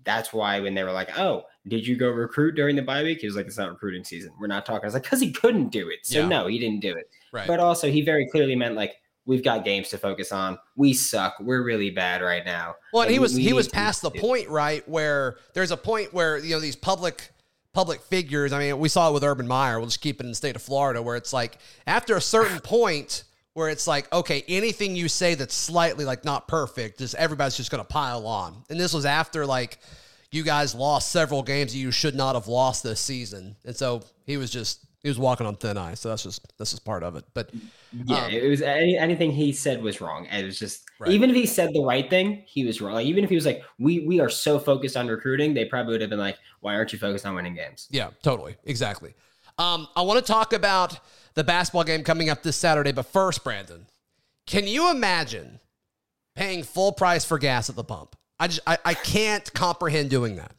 that's 0.05 0.33
why 0.33 0.59
when 0.59 0.75
they 0.75 0.83
were 0.83 0.91
like, 0.93 1.17
"Oh, 1.19 1.45
did 1.69 1.87
you 1.87 1.95
go 1.97 2.09
recruit 2.11 2.57
during 2.57 2.75
the 2.75 2.83
bye 2.83 3.03
week?" 3.05 3.21
He 3.21 3.27
was 3.27 3.37
like, 3.37 3.47
"It's 3.47 3.59
not 3.59 3.71
recruiting 3.71 4.03
season. 4.03 4.33
We're 4.41 4.49
not 4.49 4.67
talking." 4.67 4.83
I 4.85 4.87
was 4.87 4.95
like, 4.95 5.05
"Cause 5.05 5.21
he 5.21 5.31
couldn't 5.31 5.69
do 5.69 5.89
it." 5.89 6.01
So 6.05 6.21
Yeah. 6.21 6.29
no, 6.29 6.47
he 6.49 6.59
didn't 6.59 6.81
do 6.81 6.93
it. 6.97 7.09
Right. 7.33 7.47
But 7.47 7.61
also, 7.61 7.91
he 7.91 8.03
very 8.03 8.29
clearly 8.29 8.55
meant 8.55 8.75
like, 8.75 8.95
"We've 9.25 9.43
got 9.43 9.65
games 9.65 9.89
to 9.89 9.99
focus 9.99 10.33
on. 10.33 10.59
We 10.77 10.93
suck. 10.93 11.37
We're 11.41 11.65
really 11.65 11.91
bad 11.91 12.23
right 12.23 12.45
now." 12.45 12.77
Well, 12.93 13.03
and 13.05 13.11
he 13.11 13.19
was 13.19 13.35
he 13.35 13.53
was 13.53 13.69
past 13.69 14.03
the 14.03 14.11
do- 14.11 14.21
point, 14.21 14.49
right, 14.49 14.87
where 14.89 15.37
there's 15.55 15.71
a 15.71 15.77
point 15.77 16.13
where 16.13 16.39
you 16.39 16.51
know 16.51 16.61
these 16.61 16.77
public 16.77 17.31
public 17.73 18.03
figures. 18.03 18.53
I 18.53 18.59
mean, 18.59 18.79
we 18.79 18.89
saw 18.89 19.09
it 19.09 19.15
with 19.15 19.25
Urban 19.25 19.49
Meyer. 19.49 19.79
We'll 19.79 19.89
just 19.89 20.01
keep 20.01 20.21
it 20.21 20.25
in 20.25 20.31
the 20.31 20.35
state 20.35 20.57
of 20.57 20.63
Florida, 20.63 21.01
where 21.03 21.17
it's 21.17 21.33
like 21.33 21.59
after 21.87 22.17
a 22.17 22.21
certain 22.21 22.61
point 22.65 23.25
where 23.55 23.69
it's 23.69 23.87
like, 23.87 24.13
okay, 24.13 24.45
anything 24.49 24.97
you 24.97 25.09
say 25.09 25.35
that's 25.35 25.55
slightly 25.55 26.05
like 26.05 26.25
not 26.25 26.49
perfect, 26.49 26.99
just 26.99 27.15
everybody's 27.17 27.57
just 27.57 27.71
going 27.71 27.83
to 27.83 27.89
pile 27.89 28.27
on. 28.27 28.65
And 28.71 28.81
this 28.81 28.95
was 28.95 29.05
after 29.05 29.45
like 29.45 29.79
you 30.31 30.43
guys 30.43 30.75
lost 30.75 31.13
several 31.13 31.43
games 31.43 31.73
that 31.73 31.79
you 31.79 31.91
should 31.91 32.15
not 32.15 32.35
have 32.35 32.49
lost 32.49 32.83
this 32.83 33.01
season, 33.01 33.57
and 33.65 33.77
so 33.77 34.03
he 34.27 34.37
was 34.37 34.51
just 34.51 34.85
he 35.03 35.09
was 35.09 35.19
walking 35.19 35.47
on 35.47 35.57
thin 35.57 35.77
ice. 35.77 36.01
So 36.01 36.09
that's 36.09 36.23
just 36.23 36.53
that's 36.59 36.71
just 36.71 36.85
part 36.85 37.03
of 37.03 37.17
it. 37.17 37.25
But 37.35 37.51
Yeah, 38.07 38.27
Um, 38.27 38.33
it 38.33 38.49
was 38.49 38.63
any, 38.63 38.97
anything 38.97 39.33
he 39.33 39.53
said 39.53 39.83
was 39.83 40.01
wrong. 40.01 40.27
It 40.27 40.45
was 40.45 40.59
just 40.59 40.85
Right. 40.99 41.11
even 41.11 41.31
if 41.31 41.37
he 41.37 41.47
said 41.47 41.71
the 41.75 41.83
right 41.85 42.09
thing, 42.09 42.45
he 42.47 42.65
was 42.65 42.81
wrong. 42.81 42.95
Like, 42.95 43.07
even 43.07 43.25
if 43.25 43.31
he 43.31 43.37
was 43.37 43.45
like, 43.47 43.63
"We 43.79 44.07
we 44.07 44.21
are 44.21 44.29
so 44.31 44.59
focused 44.59 44.97
on 44.97 45.09
recruiting," 45.09 45.55
they 45.55 45.65
probably 45.65 45.93
would 45.93 46.01
have 46.01 46.11
been 46.11 46.19
like, 46.19 46.39
"Why 46.61 46.75
aren't 46.75 46.93
you 46.93 46.99
focused 46.99 47.27
on 47.27 47.35
winning 47.35 47.55
games?" 47.55 47.89
Yeah, 47.91 48.11
totally. 48.23 48.57
Exactly. 48.65 49.15
Um, 49.59 49.89
I 49.97 50.03
want 50.03 50.25
to 50.25 50.33
talk 50.33 50.53
about 50.53 50.99
the 51.35 51.45
basketball 51.45 51.85
game 51.85 52.05
coming 52.05 52.31
up 52.31 52.43
this 52.43 52.57
Saturday, 52.57 52.93
but 52.93 53.07
first, 53.07 53.43
Brandon, 53.45 53.87
can 54.47 54.67
you 54.67 54.91
imagine 54.91 55.61
paying 56.37 56.63
full 56.63 56.93
price 56.93 57.25
for 57.25 57.39
gas 57.39 57.69
at 57.69 57.77
the 57.77 57.85
pump? 57.85 58.17
I 58.39 58.47
just 58.49 58.61
I, 58.67 58.79
I 58.85 58.95
can't 58.95 59.53
comprehend 59.53 60.11
doing 60.11 60.37
that. 60.37 60.55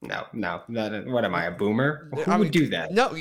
No, 0.00 0.26
no, 0.32 0.62
no, 0.68 1.02
what 1.08 1.24
am 1.24 1.34
I, 1.34 1.46
a 1.46 1.50
boomer? 1.50 2.08
Who 2.14 2.30
I 2.30 2.36
would 2.36 2.52
do 2.52 2.68
that? 2.68 2.92
No, 2.92 3.16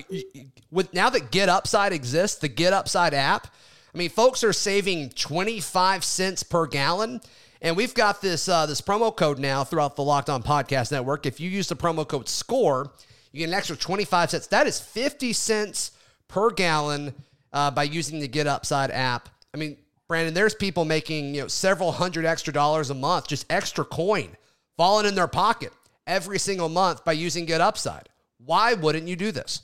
with 0.69 0.93
now 0.93 1.09
that 1.09 1.31
Get 1.31 1.49
Upside 1.49 1.91
exists, 1.91 2.37
the 2.37 2.47
Get 2.47 2.71
Upside 2.71 3.15
app. 3.15 3.47
I 3.93 3.97
mean, 3.97 4.09
folks 4.09 4.43
are 4.43 4.53
saving 4.53 5.09
twenty 5.11 5.59
five 5.59 6.03
cents 6.03 6.43
per 6.43 6.67
gallon, 6.67 7.19
and 7.63 7.75
we've 7.75 7.95
got 7.95 8.21
this 8.21 8.47
uh, 8.47 8.67
this 8.67 8.79
promo 8.79 9.15
code 9.15 9.39
now 9.39 9.63
throughout 9.63 9.95
the 9.95 10.03
Locked 10.03 10.29
On 10.29 10.43
Podcast 10.43 10.91
Network. 10.91 11.25
If 11.25 11.39
you 11.39 11.49
use 11.49 11.67
the 11.67 11.75
promo 11.75 12.07
code 12.07 12.29
SCORE, 12.29 12.91
you 13.31 13.39
get 13.39 13.47
an 13.47 13.55
extra 13.55 13.75
twenty 13.75 14.05
five 14.05 14.29
cents. 14.29 14.45
That 14.47 14.67
is 14.67 14.79
fifty 14.79 15.33
cents 15.33 15.93
per 16.27 16.51
gallon 16.51 17.15
uh, 17.53 17.71
by 17.71 17.83
using 17.83 18.19
the 18.19 18.27
Get 18.27 18.45
Upside 18.45 18.91
app. 18.91 19.29
I 19.51 19.57
mean, 19.57 19.77
Brandon, 20.07 20.35
there's 20.35 20.53
people 20.53 20.85
making 20.85 21.33
you 21.33 21.41
know 21.41 21.47
several 21.47 21.91
hundred 21.91 22.25
extra 22.25 22.53
dollars 22.53 22.91
a 22.91 22.95
month, 22.95 23.27
just 23.27 23.47
extra 23.49 23.83
coin 23.83 24.37
falling 24.77 25.07
in 25.07 25.15
their 25.15 25.27
pocket 25.27 25.73
every 26.07 26.39
single 26.39 26.69
month 26.69 27.05
by 27.05 27.11
using 27.11 27.45
Get 27.45 27.61
Upside. 27.61 28.09
Why 28.43 28.73
wouldn't 28.73 29.07
you 29.07 29.15
do 29.15 29.31
this? 29.31 29.61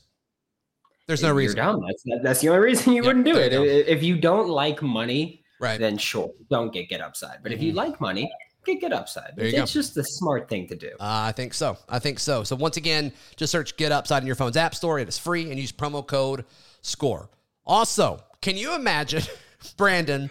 There's 1.08 1.21
no 1.21 1.29
You're 1.29 1.36
reason. 1.36 1.58
dumb. 1.58 1.82
That's 1.86 2.03
that's 2.23 2.41
the 2.41 2.49
only 2.49 2.62
reason 2.62 2.93
you 2.93 3.01
Yeah, 3.01 3.08
wouldn't 3.08 3.25
do 3.25 3.36
it. 3.38 3.51
you 3.51 3.62
If 3.63 4.03
you 4.03 4.17
don't 4.17 4.47
like 4.49 4.82
money, 4.82 5.43
Right. 5.60 5.79
then 5.79 5.97
sure, 5.97 6.32
don't 6.49 6.71
get 6.73 6.89
get 6.89 7.01
upside. 7.01 7.41
But 7.43 7.51
if 7.51 7.62
you 7.62 7.73
like 7.73 7.99
money, 8.01 8.32
get 8.65 8.79
get 8.82 8.93
upside. 8.93 9.32
Mm-hmm. 9.32 9.39
There 9.39 9.47
you 9.47 9.63
it's 9.63 9.73
just 9.73 9.95
the 9.95 10.03
smart 10.03 10.47
thing 10.49 10.67
to 10.67 10.75
do. 10.75 10.89
Uh, 10.99 11.27
I 11.27 11.32
think 11.34 11.53
so. 11.53 11.77
I 11.89 11.99
think 11.99 12.19
so. 12.19 12.43
So 12.43 12.56
once 12.56 12.77
again, 12.77 13.12
just 13.36 13.51
search 13.51 13.75
Get 13.77 13.91
Upside 13.91 14.23
in 14.23 14.27
your 14.27 14.36
phone's 14.36 14.58
app 14.58 14.75
store. 14.75 14.99
It 14.99 15.08
is 15.10 15.17
free 15.17 15.49
and 15.51 15.60
use 15.60 15.71
promo 15.71 16.06
code 16.06 16.45
SCORE. 16.82 17.29
Also, 17.65 18.21
can 18.41 18.58
you 18.58 18.73
imagine, 18.75 19.23
Brandon, 19.77 20.29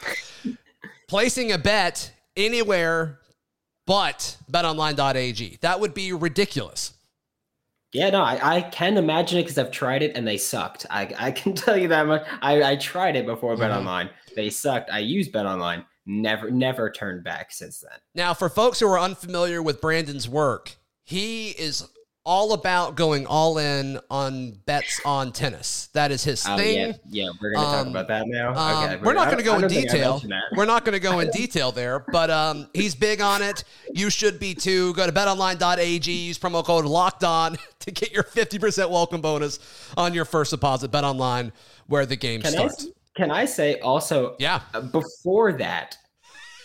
placing 1.09 1.53
a 1.53 1.59
bet 1.59 2.13
anywhere 2.37 3.21
but 3.87 4.37
betonline.ag? 4.51 5.59
That 5.61 5.81
would 5.81 5.95
be 5.95 6.13
ridiculous. 6.13 6.93
Yeah, 7.93 8.09
no, 8.11 8.23
I, 8.23 8.57
I 8.57 8.61
can 8.63 8.97
imagine 8.97 9.39
it 9.39 9.43
because 9.43 9.59
I've 9.59 9.71
tried 9.71 10.03
it 10.03 10.17
and 10.17 10.27
they 10.27 10.39
sucked. 10.39 10.87
I, 10.89 11.13
I 11.19 11.31
can 11.31 11.55
tell 11.55 11.77
you 11.77 11.89
that 11.89 12.07
much. 12.07 12.27
I, 12.41 12.63
I 12.63 12.77
tried 12.77 13.17
it 13.17 13.27
before 13.27 13.57
Bet 13.57 13.71
Mhm. 13.71 13.79
Online. 13.79 14.11
They 14.35 14.49
sucked. 14.49 14.91
I 14.91 15.01
used 15.01 15.31
Bet 15.33 15.45
Online. 15.47 15.85
Never 16.07 16.51
never 16.51 16.91
turned 16.91 17.23
back 17.23 17.53
since 17.53 17.79
then. 17.79 17.99
Now, 18.15 18.35
for 18.35 18.49
folks 18.49 18.81
who 18.81 18.89
are 18.89 18.99
unfamiliar 18.99 19.63
with 19.63 19.81
Brandon's 19.81 20.29
work, 20.29 20.73
he 21.05 21.51
is 21.51 21.87
all 22.25 22.53
about 22.53 22.95
going 22.95 23.27
all 23.27 23.59
in 23.59 23.99
on 24.11 24.53
bets 24.65 25.01
on 25.05 25.33
tennis. 25.33 25.89
That 25.93 26.13
is 26.13 26.23
his 26.23 26.45
Oh, 26.47 26.57
thing. 26.57 26.79
yeah, 26.79 26.93
yeah, 27.09 27.29
we're 27.41 27.53
gonna 27.53 27.67
talk 27.67 27.87
Um, 27.87 27.89
about 27.89 28.09
that 28.09 28.29
now. 28.29 28.51
Um, 28.55 28.85
okay, 28.85 28.97
we're 29.03 29.13
not 29.13 29.27
going 29.27 29.39
to 29.39 29.43
go 29.45 29.55
I 29.55 29.59
in 29.59 29.65
I 29.65 29.69
detail. 29.69 30.23
We're 30.57 30.65
not 30.65 30.85
going 30.85 30.93
to 30.93 31.01
go 31.01 31.19
in 31.19 31.31
detail 31.31 31.73
there, 31.73 31.99
but 32.13 32.31
um, 32.31 32.69
he's 32.75 32.95
big 32.95 33.21
on 33.21 33.43
it. 33.43 33.65
You 33.93 34.09
should 34.09 34.39
be 34.39 34.55
too. 34.55 34.95
Go 34.95 35.05
to 35.07 35.13
betonline.ag, 35.13 36.13
use 36.13 36.39
promo 36.39 36.65
code 36.65 36.85
locked 36.85 37.25
on 37.25 37.59
to 37.81 37.91
get 37.91 38.13
your 38.13 38.23
50% 38.23 38.89
welcome 38.91 39.21
bonus 39.21 39.59
on 39.97 40.15
your 40.15 40.25
first 40.25 40.53
deposit. 40.53 40.91
Bet 40.93 41.03
online 41.05 41.53
where 41.89 42.07
the 42.07 42.17
game 42.17 42.41
Can 42.43 42.53
I, 42.55 42.57
starts. 42.69 42.87
can 43.17 43.31
I 43.33 43.45
say 43.47 43.81
also? 43.81 44.37
Yeah. 44.39 44.61
uh, 44.75 44.81
Before 44.83 45.53
that, 45.55 45.97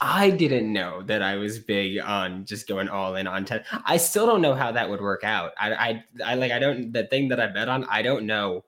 I 0.01 0.29
didn't 0.29 0.71
know 0.71 1.01
that 1.03 1.21
I 1.21 1.35
was 1.37 1.59
big 1.59 1.99
on 1.99 2.45
just 2.45 2.67
going 2.67 2.89
all 2.89 3.15
in 3.15 3.27
on 3.27 3.45
ten. 3.45 3.63
I 3.85 3.97
still 3.97 4.25
don't 4.25 4.41
know 4.41 4.53
how 4.55 4.71
that 4.71 4.89
would 4.89 5.01
work 5.01 5.23
out. 5.23 5.53
I, 5.59 5.73
I, 5.73 6.03
I 6.25 6.35
like. 6.35 6.51
I 6.51 6.59
don't. 6.59 6.91
The 6.91 7.05
thing 7.05 7.29
that 7.29 7.39
I 7.39 7.47
bet 7.47 7.67
on, 7.69 7.85
I 7.85 8.01
don't 8.01 8.25
know 8.25 8.65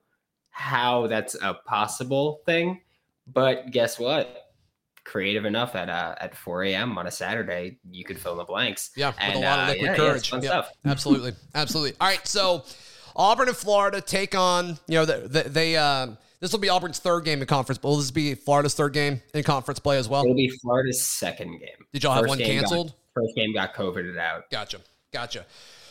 how 0.50 1.06
that's 1.06 1.34
a 1.40 1.54
possible 1.54 2.40
thing. 2.46 2.80
But 3.26 3.70
guess 3.70 3.98
what? 3.98 4.52
Creative 5.04 5.44
enough 5.44 5.74
at 5.74 5.88
uh, 5.88 6.14
at 6.20 6.36
4 6.36 6.64
a.m. 6.64 6.98
on 6.98 7.06
a 7.06 7.10
Saturday, 7.10 7.78
you 7.90 8.04
could 8.04 8.18
fill 8.18 8.32
in 8.32 8.38
the 8.38 8.44
blanks. 8.44 8.90
Yeah, 8.96 9.08
with 9.08 9.16
And, 9.20 9.34
a 9.36 9.38
lot 9.40 9.58
of 9.60 9.64
uh, 9.64 9.68
liquid 9.72 9.84
yeah, 9.86 9.90
yeah, 9.90 9.96
courage. 9.96 10.30
fun 10.30 10.42
Yep, 10.42 10.50
stuff. 10.50 10.72
Absolutely, 10.84 11.32
absolutely. 11.54 11.96
All 12.00 12.08
right, 12.08 12.26
so 12.26 12.64
Auburn 13.16 13.48
and 13.48 13.56
Florida 13.56 14.00
take 14.00 14.34
on. 14.34 14.78
You 14.88 14.94
know, 14.98 15.04
the, 15.04 15.28
the, 15.28 15.48
they. 15.48 15.76
Um, 15.76 16.18
this 16.40 16.52
will 16.52 16.58
be 16.58 16.68
Auburn's 16.68 16.98
third 16.98 17.24
game 17.24 17.40
in 17.40 17.46
conference. 17.46 17.78
But 17.78 17.88
will 17.88 17.96
this 17.98 18.10
be 18.10 18.34
Florida's 18.34 18.74
third 18.74 18.92
game 18.92 19.20
in 19.34 19.42
conference 19.42 19.78
play 19.78 19.98
as 19.98 20.08
well? 20.08 20.22
It'll 20.24 20.34
be 20.34 20.48
Florida's 20.48 21.02
second 21.02 21.58
game. 21.58 21.86
Did 21.92 22.02
y'all 22.02 22.12
have 22.14 22.22
First 22.22 22.28
one 22.30 22.38
game 22.38 22.60
got- 22.60 22.68
canceled? 22.68 22.94
first 23.14 23.34
game 23.34 23.52
got 23.52 23.74
coveted 23.74 24.16
out. 24.18 24.48
Gotcha, 24.50 24.78
gotcha. 25.12 25.44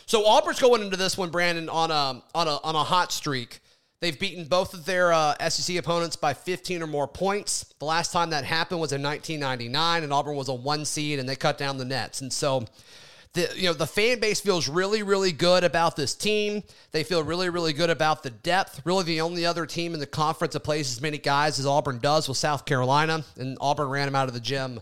So 0.06 0.26
Auburn's 0.26 0.58
going 0.58 0.82
into 0.82 0.96
this 0.96 1.16
one, 1.18 1.30
Brandon, 1.30 1.68
on 1.68 1.90
a 1.90 2.22
on 2.34 2.48
a 2.48 2.56
on 2.64 2.74
a 2.74 2.82
hot 2.84 3.12
streak. 3.12 3.60
They've 4.00 4.18
beaten 4.18 4.46
both 4.46 4.72
of 4.72 4.86
their 4.86 5.12
uh, 5.12 5.34
SEC 5.50 5.76
opponents 5.76 6.16
by 6.16 6.32
15 6.32 6.82
or 6.82 6.86
more 6.86 7.06
points. 7.06 7.66
The 7.80 7.84
last 7.84 8.12
time 8.12 8.30
that 8.30 8.44
happened 8.44 8.80
was 8.80 8.92
in 8.92 9.02
1999, 9.02 10.02
and 10.02 10.10
Auburn 10.10 10.36
was 10.36 10.48
a 10.48 10.54
one 10.54 10.86
seed, 10.86 11.18
and 11.18 11.28
they 11.28 11.36
cut 11.36 11.58
down 11.58 11.76
the 11.76 11.84
nets. 11.84 12.22
And 12.22 12.32
so, 12.32 12.64
the 13.34 13.48
you 13.54 13.64
know 13.64 13.72
the 13.72 13.86
fan 13.86 14.18
base 14.18 14.40
feels 14.40 14.68
really 14.68 15.02
really 15.02 15.32
good 15.32 15.62
about 15.64 15.96
this 15.96 16.14
team. 16.14 16.62
They 16.90 17.04
feel 17.04 17.22
really 17.22 17.48
really 17.48 17.72
good 17.72 17.90
about 17.90 18.22
the 18.22 18.30
depth. 18.30 18.82
Really, 18.84 19.04
the 19.04 19.20
only 19.20 19.46
other 19.46 19.66
team 19.66 19.94
in 19.94 20.00
the 20.00 20.06
conference 20.06 20.54
that 20.54 20.60
plays 20.60 20.90
as 20.90 21.00
many 21.00 21.18
guys 21.18 21.58
as 21.58 21.66
Auburn 21.66 21.98
does 22.00 22.28
was 22.28 22.38
South 22.38 22.64
Carolina, 22.64 23.24
and 23.36 23.56
Auburn 23.60 23.88
ran 23.88 24.06
them 24.06 24.16
out 24.16 24.28
of 24.28 24.34
the 24.34 24.40
gym 24.40 24.80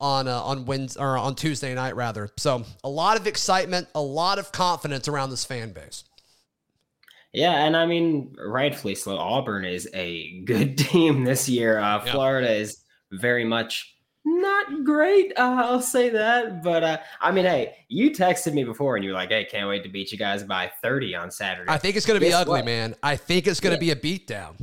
on 0.00 0.28
uh, 0.28 0.40
on 0.42 0.66
Wednesday 0.66 1.00
or 1.00 1.18
on 1.18 1.34
Tuesday 1.34 1.74
night 1.74 1.96
rather. 1.96 2.30
So 2.36 2.64
a 2.84 2.88
lot 2.88 3.18
of 3.18 3.26
excitement, 3.26 3.88
a 3.94 4.02
lot 4.02 4.38
of 4.38 4.52
confidence 4.52 5.08
around 5.08 5.30
this 5.30 5.44
fan 5.44 5.72
base. 5.72 6.04
Yeah, 7.32 7.64
and 7.64 7.76
I 7.76 7.86
mean, 7.86 8.34
rightfully 8.44 8.96
so. 8.96 9.16
Auburn 9.16 9.64
is 9.64 9.88
a 9.94 10.40
good 10.40 10.78
team 10.78 11.24
this 11.24 11.48
year. 11.48 11.78
Uh, 11.78 12.04
Yeah. 12.04 12.12
Florida 12.12 12.52
is 12.52 12.82
very 13.12 13.44
much 13.44 13.94
not 14.40 14.84
great. 14.84 15.32
Uh, 15.36 15.62
I'll 15.64 15.82
say 15.82 16.08
that. 16.10 16.62
But 16.62 16.82
uh, 16.84 16.98
I 17.20 17.30
mean, 17.32 17.44
hey, 17.44 17.76
you 17.88 18.10
texted 18.10 18.52
me 18.54 18.64
before 18.64 18.96
and 18.96 19.04
you 19.04 19.10
were 19.10 19.16
like, 19.16 19.30
hey, 19.30 19.44
can't 19.44 19.68
wait 19.68 19.82
to 19.84 19.88
beat 19.88 20.12
you 20.12 20.18
guys 20.18 20.42
by 20.44 20.70
30 20.82 21.14
on 21.14 21.30
Saturday. 21.30 21.70
I 21.70 21.78
think 21.78 21.96
it's 21.96 22.06
going 22.06 22.18
to 22.18 22.24
be 22.24 22.30
Guess 22.30 22.42
ugly, 22.42 22.58
what? 22.60 22.64
man. 22.64 22.94
I 23.02 23.16
think 23.16 23.46
it's 23.46 23.60
going 23.60 23.78
to 23.78 23.84
Yeah. 23.84 23.94
be 23.94 24.00
a 24.14 24.18
beatdown. 24.18 24.54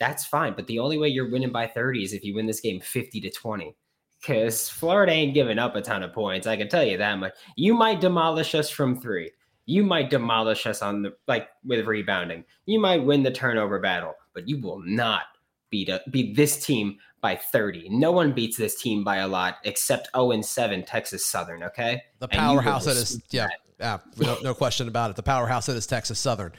That's 0.00 0.26
fine. 0.26 0.54
But 0.54 0.66
the 0.66 0.78
only 0.80 0.98
way 0.98 1.08
you're 1.08 1.30
winning 1.30 1.52
by 1.52 1.66
30 1.66 2.02
is 2.02 2.12
if 2.12 2.24
you 2.24 2.34
win 2.34 2.46
this 2.46 2.60
game 2.60 2.80
50 2.80 3.20
to 3.20 3.30
20. 3.30 3.74
Because 4.20 4.68
Florida 4.70 5.12
ain't 5.12 5.34
giving 5.34 5.58
up 5.58 5.76
a 5.76 5.82
ton 5.82 6.02
of 6.02 6.12
points. 6.14 6.46
I 6.46 6.56
can 6.56 6.68
tell 6.68 6.82
you 6.82 6.96
that 6.96 7.18
much. 7.18 7.34
You 7.56 7.74
might 7.74 8.00
demolish 8.00 8.54
us 8.54 8.70
from 8.70 8.98
three. 9.00 9.30
You 9.66 9.84
might 9.84 10.08
demolish 10.10 10.66
us 10.66 10.80
on 10.82 11.02
the 11.02 11.14
like 11.28 11.48
with 11.64 11.86
rebounding. 11.86 12.44
You 12.66 12.80
might 12.80 13.04
win 13.04 13.22
the 13.22 13.30
turnover 13.30 13.78
battle, 13.80 14.14
but 14.34 14.48
you 14.48 14.60
will 14.60 14.80
not 14.84 15.24
beat 15.70 15.88
a, 15.90 16.00
beat 16.10 16.36
this 16.36 16.64
team 16.64 16.96
by 17.24 17.34
30. 17.34 17.88
No 17.88 18.12
one 18.12 18.32
beats 18.32 18.58
this 18.58 18.78
team 18.78 19.02
by 19.02 19.16
a 19.16 19.26
lot 19.26 19.56
except 19.64 20.10
0 20.14 20.32
and 20.32 20.44
7 20.44 20.84
Texas 20.84 21.24
Southern, 21.24 21.62
okay? 21.62 22.02
The 22.18 22.28
And 22.30 22.34
you 22.34 22.40
will 22.48 22.54
powerhouse 22.56 22.84
that 22.84 22.98
is, 22.98 23.22
yeah, 23.30 23.48
that. 23.78 24.02
yeah, 24.18 24.26
no, 24.26 24.36
no 24.42 24.54
question 24.54 24.88
about 24.88 25.08
it. 25.08 25.16
The 25.16 25.22
powerhouse 25.22 25.64
that 25.64 25.74
is 25.74 25.86
Texas 25.86 26.18
Southern. 26.18 26.52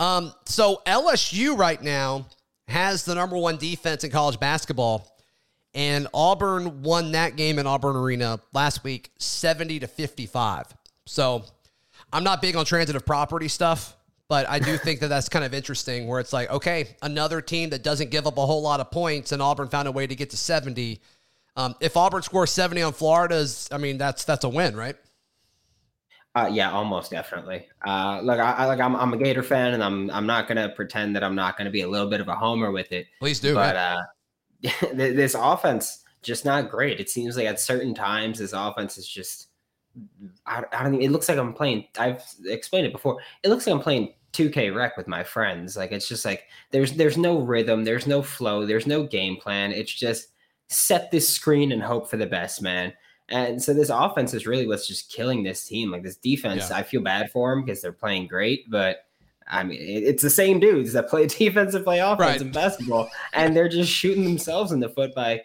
Um, 0.00 0.34
so 0.44 0.82
LSU 0.86 1.56
right 1.56 1.80
now 1.80 2.26
has 2.66 3.04
the 3.04 3.14
number 3.14 3.36
one 3.36 3.58
defense 3.58 4.02
in 4.02 4.10
college 4.10 4.40
basketball, 4.40 5.06
and 5.72 6.08
Auburn 6.12 6.82
won 6.82 7.12
that 7.12 7.36
game 7.36 7.60
in 7.60 7.68
Auburn 7.68 7.94
Arena 7.94 8.40
last 8.52 8.82
week, 8.82 9.12
seventy 9.18 9.78
to 9.78 9.86
fifty-five. 9.86 10.64
So 11.06 11.44
I'm 12.12 12.24
not 12.24 12.42
big 12.42 12.56
on 12.56 12.64
transitive 12.64 13.06
property 13.06 13.46
stuff, 13.46 13.96
but 14.32 14.48
I 14.48 14.60
do 14.60 14.78
think 14.78 15.00
that 15.00 15.08
that's 15.08 15.28
kind 15.28 15.44
of 15.44 15.52
interesting. 15.52 16.06
Where 16.06 16.18
it's 16.18 16.32
like, 16.32 16.50
okay, 16.50 16.96
another 17.02 17.42
team 17.42 17.68
that 17.68 17.82
doesn't 17.82 18.10
give 18.10 18.26
up 18.26 18.38
a 18.38 18.46
whole 18.46 18.62
lot 18.62 18.80
of 18.80 18.90
points, 18.90 19.30
and 19.30 19.42
Auburn 19.42 19.68
found 19.68 19.88
a 19.88 19.92
way 19.92 20.06
to 20.06 20.14
get 20.14 20.30
to 20.30 20.38
seventy. 20.38 21.02
Um, 21.54 21.74
if 21.80 21.98
Auburn 21.98 22.22
scores 22.22 22.50
seventy 22.50 22.80
on 22.80 22.94
Florida's, 22.94 23.68
I 23.70 23.76
mean, 23.76 23.98
that's 23.98 24.24
that's 24.24 24.44
a 24.44 24.48
win, 24.48 24.74
right? 24.74 24.96
Uh, 26.34 26.48
yeah, 26.50 26.72
almost 26.72 27.10
definitely. 27.10 27.68
Uh, 27.86 28.22
look, 28.22 28.40
I, 28.40 28.52
I 28.52 28.64
like 28.64 28.80
I'm, 28.80 28.96
I'm 28.96 29.12
a 29.12 29.18
Gator 29.18 29.42
fan, 29.42 29.74
and 29.74 29.84
I'm 29.84 30.10
I'm 30.10 30.24
not 30.24 30.48
gonna 30.48 30.70
pretend 30.70 31.14
that 31.14 31.22
I'm 31.22 31.34
not 31.34 31.58
gonna 31.58 31.70
be 31.70 31.82
a 31.82 31.88
little 31.88 32.08
bit 32.08 32.22
of 32.22 32.28
a 32.28 32.34
homer 32.34 32.72
with 32.72 32.90
it. 32.90 33.08
Please 33.20 33.38
do. 33.38 33.52
but 33.52 33.76
uh, 33.76 34.00
this 34.94 35.36
offense 35.38 36.04
just 36.22 36.46
not 36.46 36.70
great. 36.70 37.00
It 37.00 37.10
seems 37.10 37.36
like 37.36 37.48
at 37.48 37.60
certain 37.60 37.92
times 37.92 38.38
this 38.38 38.54
offense 38.54 38.96
is 38.96 39.06
just 39.06 39.48
I, 40.46 40.64
I 40.72 40.82
don't. 40.82 40.94
Even, 40.94 41.06
it 41.06 41.10
looks 41.12 41.28
like 41.28 41.38
I'm 41.38 41.52
playing. 41.52 41.84
I've 41.98 42.22
explained 42.46 42.86
it 42.86 42.92
before. 42.92 43.18
It 43.42 43.48
looks 43.48 43.66
like 43.66 43.74
I'm 43.76 43.82
playing 43.82 44.14
2K 44.32 44.74
Rec 44.74 44.96
with 44.96 45.06
my 45.08 45.22
friends. 45.22 45.76
Like 45.76 45.92
it's 45.92 46.08
just 46.08 46.24
like 46.24 46.44
there's 46.70 46.92
there's 46.94 47.18
no 47.18 47.38
rhythm, 47.40 47.84
there's 47.84 48.06
no 48.06 48.22
flow, 48.22 48.64
there's 48.66 48.86
no 48.86 49.04
game 49.04 49.36
plan. 49.36 49.72
It's 49.72 49.92
just 49.92 50.28
set 50.68 51.10
this 51.10 51.28
screen 51.28 51.72
and 51.72 51.82
hope 51.82 52.08
for 52.08 52.16
the 52.16 52.26
best, 52.26 52.62
man. 52.62 52.92
And 53.28 53.62
so 53.62 53.72
this 53.72 53.88
offense 53.90 54.34
is 54.34 54.46
really 54.46 54.66
what's 54.66 54.86
just 54.86 55.10
killing 55.12 55.42
this 55.42 55.64
team. 55.64 55.90
Like 55.90 56.02
this 56.02 56.16
defense, 56.16 56.68
Yeah. 56.70 56.76
I 56.78 56.82
feel 56.82 57.02
bad 57.02 57.30
for 57.30 57.50
them 57.54 57.64
because 57.64 57.80
they're 57.82 57.92
playing 57.92 58.26
great, 58.26 58.70
but 58.70 59.04
I 59.48 59.64
mean, 59.64 59.78
it- 59.80 60.04
it's 60.04 60.22
the 60.22 60.30
same 60.30 60.60
dudes 60.60 60.92
that 60.94 61.08
play 61.08 61.26
defense 61.28 61.74
and 61.74 61.84
play 61.84 61.98
offense 61.98 62.20
Right. 62.20 62.40
in 62.40 62.52
basketball, 62.52 63.10
and 63.32 63.54
they're 63.56 63.68
just 63.68 63.90
shooting 63.92 64.24
themselves 64.24 64.72
in 64.72 64.80
the 64.80 64.88
foot 64.88 65.14
by 65.14 65.42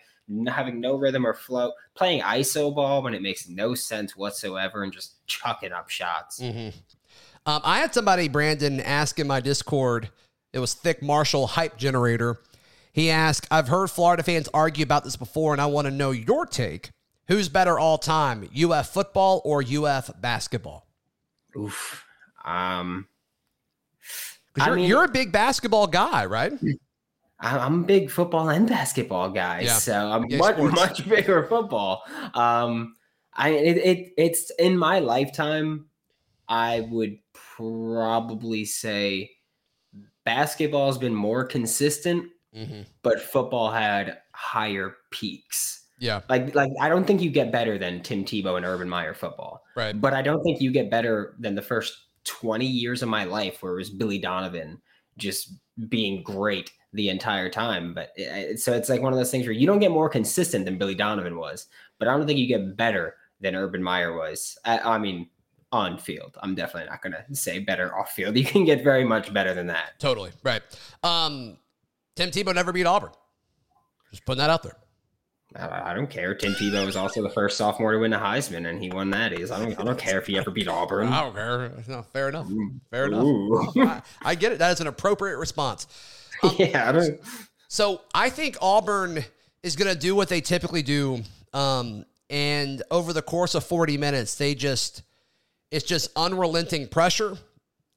having 0.47 0.79
no 0.81 0.95
rhythm 0.95 1.25
or 1.25 1.33
flow, 1.33 1.71
playing 1.95 2.21
iso 2.21 2.73
ball 2.73 3.01
when 3.03 3.13
it 3.13 3.21
makes 3.21 3.47
no 3.47 3.73
sense 3.75 4.15
whatsoever, 4.15 4.83
and 4.83 4.91
just 4.91 5.25
chucking 5.27 5.71
up 5.71 5.89
shots. 5.89 6.39
Mhm. 6.39 6.73
Um, 7.45 7.61
I 7.63 7.79
had 7.79 7.93
somebody, 7.93 8.27
Brandon, 8.27 8.79
ask 8.81 9.19
in 9.19 9.27
my 9.27 9.39
Discord. 9.39 10.09
It 10.51 10.59
was 10.59 10.73
Thick 10.73 11.01
Marshall 11.01 11.47
Hype 11.47 11.77
Generator. 11.77 12.41
He 12.91 13.09
asked, 13.09 13.47
I've 13.51 13.67
heard 13.69 13.89
Florida 13.91 14.23
fans 14.23 14.49
argue 14.53 14.83
about 14.83 15.03
this 15.03 15.15
before, 15.15 15.53
and 15.53 15.61
I 15.61 15.65
want 15.67 15.85
to 15.85 15.91
know 15.91 16.11
your 16.11 16.45
take. 16.45 16.89
Who's 17.27 17.47
better 17.47 17.77
all 17.77 17.97
time, 17.97 18.49
UF 18.53 18.89
football 18.89 19.41
or 19.45 19.61
UF 19.61 20.09
basketball? 20.19 20.87
Oof. 21.55 22.03
Um, 22.43 23.07
'Cause 24.53 24.63
I 24.63 24.67
you're, 24.67 24.75
mean- 24.75 24.85
you're 24.89 25.03
a 25.03 25.09
big 25.09 25.31
basketball 25.31 25.87
guy, 25.87 26.25
right? 26.25 26.53
I'm 27.39 27.83
a 27.83 27.85
big 27.85 28.09
football 28.09 28.49
and 28.49 28.67
basketball 28.67 29.29
guy, 29.29 29.61
Yeah. 29.61 29.73
so 29.73 29.93
I'm 30.11 30.25
Yeah, 30.29 30.37
much 30.37 30.55
sports. 30.55 30.75
much 30.75 31.09
bigger 31.09 31.43
football. 31.47 32.03
Um, 32.33 32.95
I 33.33 33.49
it, 33.49 33.77
it 33.77 34.13
it's 34.17 34.49
in 34.57 34.77
my 34.77 34.99
lifetime. 34.99 35.85
I 36.49 36.87
would 36.89 37.17
probably 37.33 38.65
say 38.65 39.29
basketball 40.25 40.87
has 40.87 40.97
been 40.97 41.13
more 41.15 41.43
consistent, 41.45 42.29
Mm-hmm. 42.55 42.81
but 43.03 43.21
football 43.21 43.71
had 43.71 44.17
higher 44.33 44.95
peaks. 45.11 45.83
Yeah, 45.99 46.21
Like 46.29 46.55
like 46.55 46.71
I 46.81 46.89
don't 46.89 47.05
think 47.05 47.21
you 47.21 47.29
get 47.29 47.51
better 47.51 47.77
than 47.77 48.01
Tim 48.01 48.23
Tebow 48.23 48.55
and 48.57 48.65
Urban 48.65 48.87
Meyer 48.89 49.13
football, 49.13 49.63
right. 49.75 49.99
but 49.99 50.13
I 50.13 50.21
don't 50.21 50.41
think 50.43 50.61
you 50.61 50.71
get 50.71 50.89
better 50.89 51.35
than 51.39 51.53
the 51.55 51.61
first 51.61 51.93
20 52.25 52.65
years 52.65 53.03
of 53.03 53.09
my 53.09 53.23
life 53.25 53.61
where 53.61 53.73
it 53.73 53.77
was 53.77 53.89
Billy 53.89 54.17
Donovan 54.19 54.79
just 55.17 55.53
being 55.89 56.23
great 56.23 56.71
the 56.97 57.07
entire 57.09 57.49
time. 57.49 57.93
But 57.93 58.11
it- 58.17 58.59
so 58.59 58.73
it's 58.73 58.89
like 58.89 59.01
one 59.01 59.13
of 59.13 59.17
those 59.19 59.31
things 59.31 59.45
where 59.45 59.53
you 59.53 59.65
don't 59.65 59.79
get 59.79 59.91
more 59.91 60.09
consistent 60.09 60.65
than 60.65 60.77
Billy 60.77 60.95
Donovan 60.95 61.37
was, 61.37 61.67
but 61.99 62.07
I 62.09 62.17
don't 62.17 62.27
think 62.27 62.37
you 62.39 62.47
get 62.47 62.75
better 62.75 63.15
than 63.39 63.55
Urban 63.55 63.81
Meyer 63.81 64.13
was. 64.17 64.57
I, 64.65 64.79
I 64.79 64.97
mean, 64.97 65.29
on 65.71 65.97
field. 65.97 66.37
I'm 66.41 66.55
definitely 66.55 66.89
not 66.89 67.01
going 67.01 67.13
to 67.13 67.35
say 67.35 67.59
better 67.59 67.97
off 67.97 68.11
field. 68.11 68.35
You 68.37 68.45
can 68.45 68.65
get 68.65 68.83
very 68.83 69.03
much 69.03 69.33
better 69.33 69.53
than 69.53 69.67
that. 69.67 69.99
Totally. 69.99 70.31
Right. 70.43 70.61
Um, 71.03 71.57
Tim 72.15 72.31
Tebow 72.31 72.55
never 72.55 72.71
beat 72.73 72.85
Auburn. 72.85 73.11
Just 74.11 74.25
putting 74.25 74.39
that 74.39 74.49
out 74.49 74.63
there. 74.63 74.77
I, 75.55 75.91
I 75.91 75.93
don't 75.93 76.09
care. 76.09 76.33
Tim 76.35 76.53
Tebow 76.53 76.85
was 76.85 76.95
also 76.95 77.21
the 77.21 77.29
first 77.29 77.57
sophomore 77.57 77.91
to 77.93 77.99
win 77.99 78.11
the 78.11 78.17
Heisman, 78.17 78.67
and 78.69 78.81
he 78.81 78.89
won 78.89 79.09
that. 79.11 79.37
He's, 79.37 79.51
I 79.51 79.59
don't. 79.63 79.79
I 79.79 79.83
don't 79.83 79.97
care 79.99 80.17
if 80.19 80.27
he 80.27 80.37
ever 80.37 80.51
beat 80.51 80.67
Auburn. 80.67 81.07
I 81.13 81.21
don't 81.21 81.33
care. 81.35 81.71
No, 81.87 82.01
fair 82.03 82.29
enough. 82.29 82.47
Fair 82.91 83.05
enough. 83.07 83.25
I, 83.77 84.01
I 84.31 84.35
get 84.35 84.51
it. 84.53 84.59
That 84.59 84.71
is 84.71 84.79
an 84.81 84.87
appropriate 84.87 85.37
response. 85.37 85.87
yeah, 86.57 86.89
I 86.89 86.91
don't. 86.91 87.19
So 87.67 88.01
I 88.13 88.29
think 88.29 88.57
Auburn 88.61 89.23
is 89.63 89.75
going 89.75 89.93
to 89.93 89.99
do 89.99 90.15
what 90.15 90.29
they 90.29 90.41
typically 90.41 90.81
do. 90.83 91.21
Um, 91.53 92.05
and 92.29 92.83
over 92.91 93.13
the 93.13 93.21
course 93.21 93.55
of 93.55 93.63
40 93.63 93.97
minutes, 93.97 94.35
they 94.35 94.55
just, 94.55 95.03
it's 95.71 95.85
just 95.85 96.09
unrelenting 96.15 96.87
pressure. 96.87 97.37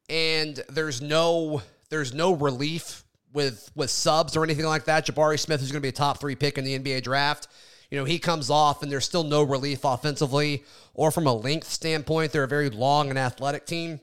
and 0.09 0.63
there's 0.69 1.01
no 1.01 1.63
there's 1.89 2.13
no 2.15 2.33
relief 2.33 3.05
with 3.33 3.71
with 3.75 3.91
subs 3.91 4.37
or 4.37 4.45
anything 4.45 4.67
like 4.67 4.85
that. 4.85 5.07
Jabari 5.07 5.39
Smith 5.39 5.63
is 5.63 5.71
going 5.71 5.81
to 5.81 5.85
be 5.85 5.89
a 5.89 5.93
top 5.93 6.21
three 6.21 6.35
pick 6.35 6.59
in 6.59 6.65
the 6.65 6.79
NBA 6.79 7.03
draft. 7.03 7.49
You 7.91 7.99
know, 7.99 8.05
he 8.05 8.19
comes 8.19 8.51
off 8.51 8.83
and 8.83 8.91
there's 8.91 9.05
still 9.05 9.25
no 9.25 9.43
relief 9.43 9.85
offensively 9.85 10.65
or 10.95 11.11
from 11.11 11.27
a 11.27 11.33
length 11.35 11.69
standpoint. 11.69 12.33
They're 12.33 12.45
a 12.45 12.49
very 12.49 12.71
long 12.71 13.11
and 13.11 13.19
athletic 13.19 13.67
team. 13.67 14.01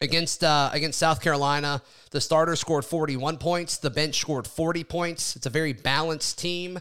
Against 0.00 0.44
uh, 0.44 0.70
against 0.72 0.96
South 0.96 1.20
Carolina, 1.20 1.82
the 2.12 2.20
starter 2.20 2.54
scored 2.54 2.84
41 2.84 3.38
points. 3.38 3.78
The 3.78 3.90
bench 3.90 4.20
scored 4.20 4.46
40 4.46 4.84
points. 4.84 5.34
It's 5.34 5.46
a 5.46 5.50
very 5.50 5.72
balanced 5.72 6.38
team, 6.38 6.78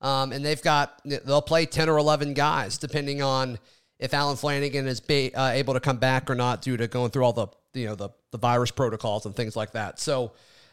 um, 0.00 0.32
and 0.32 0.42
they've 0.42 0.62
got 0.62 1.02
they'll 1.04 1.42
play 1.42 1.66
10 1.66 1.90
or 1.90 1.98
11 1.98 2.32
guys 2.32 2.78
depending 2.78 3.20
on 3.20 3.58
if 3.98 4.14
Allen 4.14 4.36
Flanigan 4.36 4.86
is 4.86 5.02
uh, 5.34 5.50
able 5.52 5.74
to 5.74 5.80
come 5.80 5.98
back 5.98 6.30
or 6.30 6.34
not 6.34 6.62
due 6.62 6.78
to 6.78 6.88
going 6.88 7.10
through 7.10 7.24
all 7.24 7.34
the 7.34 7.48
you 7.74 7.86
know 7.86 7.94
the 7.94 8.08
the 8.30 8.38
virus 8.38 8.70
protocols 8.70 9.26
and 9.26 9.36
things 9.36 9.54
like 9.54 9.72
that. 9.72 10.00
So 10.00 10.32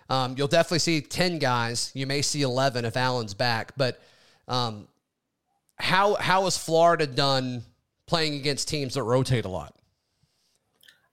um, 0.09 0.35
you'll 0.37 0.47
definitely 0.47 0.79
see 0.79 1.01
10 1.01 1.39
guys. 1.39 1.91
You 1.93 2.07
may 2.07 2.21
see 2.21 2.43
11 2.43 2.85
if 2.85 2.95
Allen's 2.95 3.33
back, 3.33 3.73
but 3.75 4.01
um, 4.47 4.87
how 5.75 6.15
how 6.15 6.45
has 6.45 6.57
Florida 6.57 7.07
done 7.07 7.63
playing 8.07 8.35
against 8.35 8.69
teams 8.69 8.93
that 8.93 9.03
rotate 9.03 9.43
a 9.43 9.49
lot? 9.49 9.75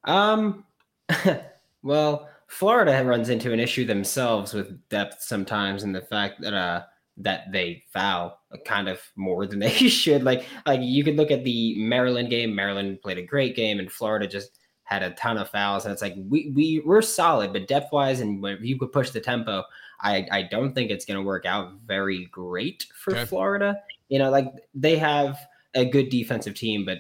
Um, 0.05 0.65
well, 1.83 2.29
Florida 2.47 3.05
runs 3.05 3.29
into 3.29 3.53
an 3.53 3.61
issue 3.61 3.85
themselves 3.85 4.53
with 4.55 4.89
depth 4.89 5.23
sometimes, 5.23 5.83
and 5.83 5.95
the 5.95 6.01
fact 6.01 6.41
that 6.41 6.55
uh 6.55 6.83
that 7.17 7.53
they 7.53 7.83
foul 7.93 8.41
kind 8.65 8.89
of 8.89 9.01
more 9.15 9.47
than 9.47 9.59
they 9.61 9.71
should. 9.71 10.25
Like 10.25 10.47
like 10.67 10.81
you 10.83 11.05
could 11.05 11.17
look 11.17 11.31
at 11.31 11.45
the 11.45 11.77
Maryland 11.79 12.31
game. 12.31 12.55
Maryland 12.55 13.01
played 13.03 13.19
a 13.19 13.23
great 13.23 13.55
game, 13.57 13.79
and 13.79 13.91
Florida 13.91 14.27
just 14.27 14.59
had 14.85 15.03
a 15.03 15.11
ton 15.13 15.39
of 15.39 15.49
fouls. 15.49 15.85
And 15.85 15.93
it's 15.93 16.03
like 16.03 16.15
we 16.17 16.53
we 16.55 16.83
we're 16.85 17.03
solid, 17.03 17.53
but 17.53 17.69
depth 17.69 17.93
wise, 17.93 18.21
and 18.21 18.43
when 18.43 18.59
you 18.63 18.79
could 18.79 18.93
push 18.93 19.11
the 19.11 19.21
tempo, 19.21 19.63
I 20.01 20.27
I 20.31 20.43
don't 20.43 20.75
think 20.75 20.91
it's 20.91 21.05
going 21.05 21.19
to 21.19 21.27
work 21.27 21.47
out 21.47 21.75
very 21.87 22.27
great 22.27 22.87
for 22.95 23.13
okay. 23.13 23.27
Florida. 23.27 23.77
You 24.09 24.19
know, 24.19 24.31
like 24.31 24.47
they 24.75 24.99
have 24.99 25.39
a 25.75 25.85
good 25.85 26.09
defensive 26.09 26.55
team, 26.55 26.85
but 26.85 26.99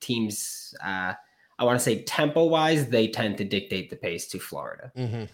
teams. 0.00 0.74
uh 0.84 1.14
I 1.60 1.64
want 1.64 1.78
to 1.78 1.84
say 1.84 2.02
tempo 2.04 2.46
wise, 2.46 2.88
they 2.88 3.06
tend 3.06 3.36
to 3.38 3.44
dictate 3.44 3.90
the 3.90 3.96
pace 3.96 4.26
to 4.28 4.38
Florida. 4.38 4.90
Mm-hmm. 4.96 5.24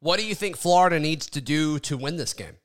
What 0.00 0.18
do 0.18 0.26
you 0.26 0.34
think 0.34 0.56
Florida 0.56 0.98
needs 0.98 1.30
to 1.30 1.40
do 1.40 1.78
to 1.78 1.96
win 1.96 2.16
this 2.16 2.34
game? 2.34 2.56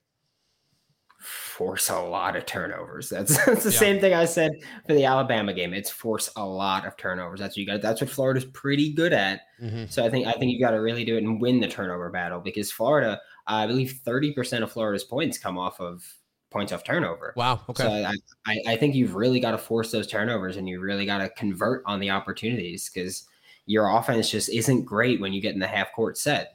Force 1.19 1.89
a 1.89 1.99
lot 1.99 2.35
of 2.35 2.47
turnovers. 2.47 3.09
That's, 3.09 3.37
that's 3.45 3.63
the 3.63 3.71
yeah. 3.71 3.77
same 3.77 3.99
thing 3.99 4.15
I 4.15 4.25
said 4.25 4.53
for 4.87 4.95
the 4.95 5.05
Alabama 5.05 5.53
game. 5.53 5.71
It's 5.71 5.91
force 5.91 6.31
a 6.35 6.43
lot 6.43 6.87
of 6.87 6.97
turnovers. 6.97 7.39
That's 7.39 7.51
what 7.51 7.57
you 7.57 7.67
got. 7.67 7.81
That's 7.83 8.01
what 8.01 8.09
Florida's 8.09 8.45
pretty 8.45 8.91
good 8.91 9.13
at. 9.13 9.41
Mm-hmm. 9.61 9.85
So 9.89 10.03
I 10.03 10.09
think 10.09 10.25
I 10.25 10.31
think 10.31 10.51
you 10.51 10.59
got 10.59 10.71
to 10.71 10.81
really 10.81 11.05
do 11.05 11.15
it 11.15 11.23
and 11.23 11.39
win 11.39 11.59
the 11.59 11.67
turnover 11.67 12.09
battle 12.09 12.39
because 12.39 12.71
Florida, 12.71 13.21
I 13.45 13.67
believe, 13.67 13.99
thirty 14.03 14.33
percent 14.33 14.63
of 14.63 14.71
Florida's 14.71 15.03
points 15.03 15.37
come 15.37 15.59
off 15.59 15.79
of 15.79 16.03
points 16.49 16.71
off 16.71 16.83
turnover. 16.83 17.33
Wow. 17.35 17.61
Okay. 17.69 17.83
So 17.83 17.91
I, 17.91 18.13
I, 18.47 18.73
I 18.73 18.77
think 18.77 18.95
you've 18.95 19.15
really 19.15 19.39
got 19.39 19.51
to 19.51 19.57
force 19.57 19.91
those 19.91 20.07
turnovers 20.07 20.57
and 20.57 20.67
you 20.67 20.79
really 20.79 21.05
got 21.05 21.19
to 21.19 21.29
convert 21.29 21.83
on 21.85 21.99
the 21.99 22.09
opportunities 22.09 22.89
because 22.89 23.27
your 23.65 23.87
offense 23.87 24.31
just 24.31 24.49
isn't 24.49 24.83
great 24.83 25.21
when 25.21 25.31
you 25.31 25.41
get 25.41 25.53
in 25.53 25.59
the 25.59 25.67
half 25.67 25.93
court 25.93 26.17
set. 26.17 26.53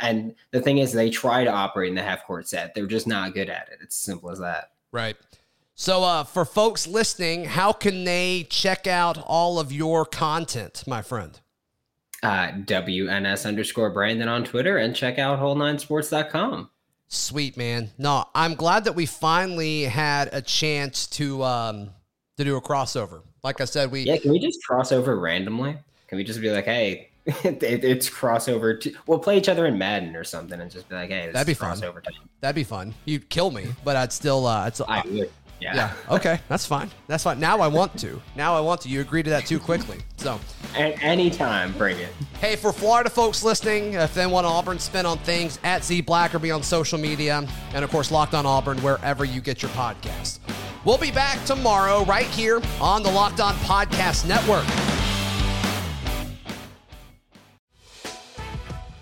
And 0.00 0.34
the 0.50 0.60
thing 0.60 0.78
is, 0.78 0.92
they 0.92 1.08
try 1.08 1.44
to 1.44 1.50
operate 1.50 1.88
in 1.88 1.94
the 1.94 2.02
half 2.02 2.26
court 2.26 2.48
set. 2.48 2.74
They're 2.74 2.86
just 2.86 3.06
not 3.06 3.32
good 3.32 3.48
at 3.48 3.68
it. 3.70 3.78
It's 3.80 3.96
simple 3.96 4.30
as 4.30 4.40
that. 4.40 4.72
Right. 4.90 5.16
So, 5.76 6.02
uh, 6.02 6.24
for 6.24 6.44
folks 6.44 6.88
listening, 6.88 7.44
how 7.44 7.72
can 7.72 8.02
they 8.02 8.48
check 8.50 8.88
out 8.88 9.18
all 9.18 9.60
of 9.60 9.70
your 9.70 10.04
content, 10.04 10.82
my 10.88 11.02
friend? 11.02 11.38
Uh, 12.24 12.48
WNS 12.48 13.46
underscore 13.46 13.90
Brandon 13.90 14.26
on 14.26 14.42
Twitter 14.42 14.78
and 14.78 14.96
check 14.96 15.20
out 15.20 15.38
whole9sports.com. 15.38 16.70
Sweet 17.08 17.56
man. 17.56 17.90
No, 17.96 18.26
I'm 18.34 18.54
glad 18.54 18.84
that 18.84 18.94
we 18.94 19.06
finally 19.06 19.84
had 19.84 20.28
a 20.32 20.42
chance 20.42 21.06
to 21.08 21.42
um 21.42 21.90
to 22.36 22.44
do 22.44 22.56
a 22.56 22.60
crossover. 22.60 23.22
Like 23.42 23.60
I 23.60 23.64
said, 23.64 23.90
we 23.90 24.02
yeah. 24.02 24.18
Can 24.18 24.30
we 24.30 24.38
just 24.38 24.62
cross 24.64 24.92
over 24.92 25.18
randomly? 25.18 25.76
Can 26.06 26.18
we 26.18 26.24
just 26.24 26.40
be 26.40 26.50
like, 26.50 26.66
hey, 26.66 27.08
it, 27.26 27.62
it's 27.62 28.10
crossover? 28.10 28.78
To, 28.80 28.92
we'll 29.06 29.18
play 29.18 29.38
each 29.38 29.48
other 29.48 29.66
in 29.66 29.78
Madden 29.78 30.16
or 30.16 30.24
something, 30.24 30.60
and 30.60 30.70
just 30.70 30.88
be 30.88 30.94
like, 30.94 31.08
hey, 31.08 31.30
that'd 31.32 31.46
be 31.46 31.54
fun. 31.54 31.80
Time. 31.80 32.02
That'd 32.40 32.54
be 32.54 32.64
fun. 32.64 32.94
You'd 33.06 33.30
kill 33.30 33.50
me, 33.50 33.66
but 33.84 33.96
I'd 33.96 34.12
still. 34.12 34.46
uh 34.46 34.66
I'd 34.66 34.74
still, 34.74 34.86
I 34.88 35.02
would. 35.06 35.30
Yeah. 35.60 35.74
yeah. 35.74 35.92
Okay. 36.14 36.38
That's 36.48 36.66
fine. 36.66 36.90
That's 37.08 37.24
fine. 37.24 37.40
Now 37.40 37.60
I 37.60 37.66
want 37.66 37.98
to. 38.00 38.22
Now 38.36 38.56
I 38.56 38.60
want 38.60 38.82
to. 38.82 38.88
You 38.88 39.00
agree 39.00 39.22
to 39.24 39.30
that 39.30 39.46
too 39.46 39.58
quickly. 39.58 39.98
So. 40.16 40.38
At 40.76 41.02
any 41.02 41.30
time, 41.30 41.72
bring 41.72 41.98
it. 41.98 42.12
Hey, 42.40 42.54
for 42.54 42.72
Florida 42.72 43.10
folks 43.10 43.42
listening, 43.42 43.94
if 43.94 44.14
they 44.14 44.26
want 44.26 44.46
Auburn 44.46 44.78
spin 44.78 45.04
on 45.04 45.18
things, 45.18 45.58
at 45.64 45.82
Z 45.84 46.02
Black 46.02 46.34
or 46.34 46.38
Blackerby 46.38 46.54
on 46.54 46.62
social 46.62 46.98
media, 46.98 47.46
and 47.74 47.84
of 47.84 47.90
course 47.90 48.10
Locked 48.10 48.34
On 48.34 48.46
Auburn 48.46 48.78
wherever 48.78 49.24
you 49.24 49.40
get 49.40 49.62
your 49.62 49.70
podcast. 49.72 50.38
We'll 50.84 50.98
be 50.98 51.10
back 51.10 51.44
tomorrow 51.44 52.04
right 52.04 52.26
here 52.26 52.60
on 52.80 53.02
the 53.02 53.10
Locked 53.10 53.40
On 53.40 53.54
Podcast 53.56 54.26
Network. 54.26 54.64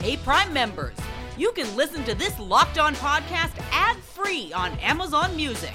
Hey, 0.00 0.16
Prime 0.18 0.52
members, 0.52 0.96
you 1.36 1.52
can 1.52 1.74
listen 1.76 2.04
to 2.04 2.14
this 2.14 2.38
Locked 2.38 2.78
On 2.78 2.94
podcast 2.94 3.52
ad 3.72 3.96
free 3.96 4.52
on 4.52 4.72
Amazon 4.78 5.34
Music. 5.36 5.74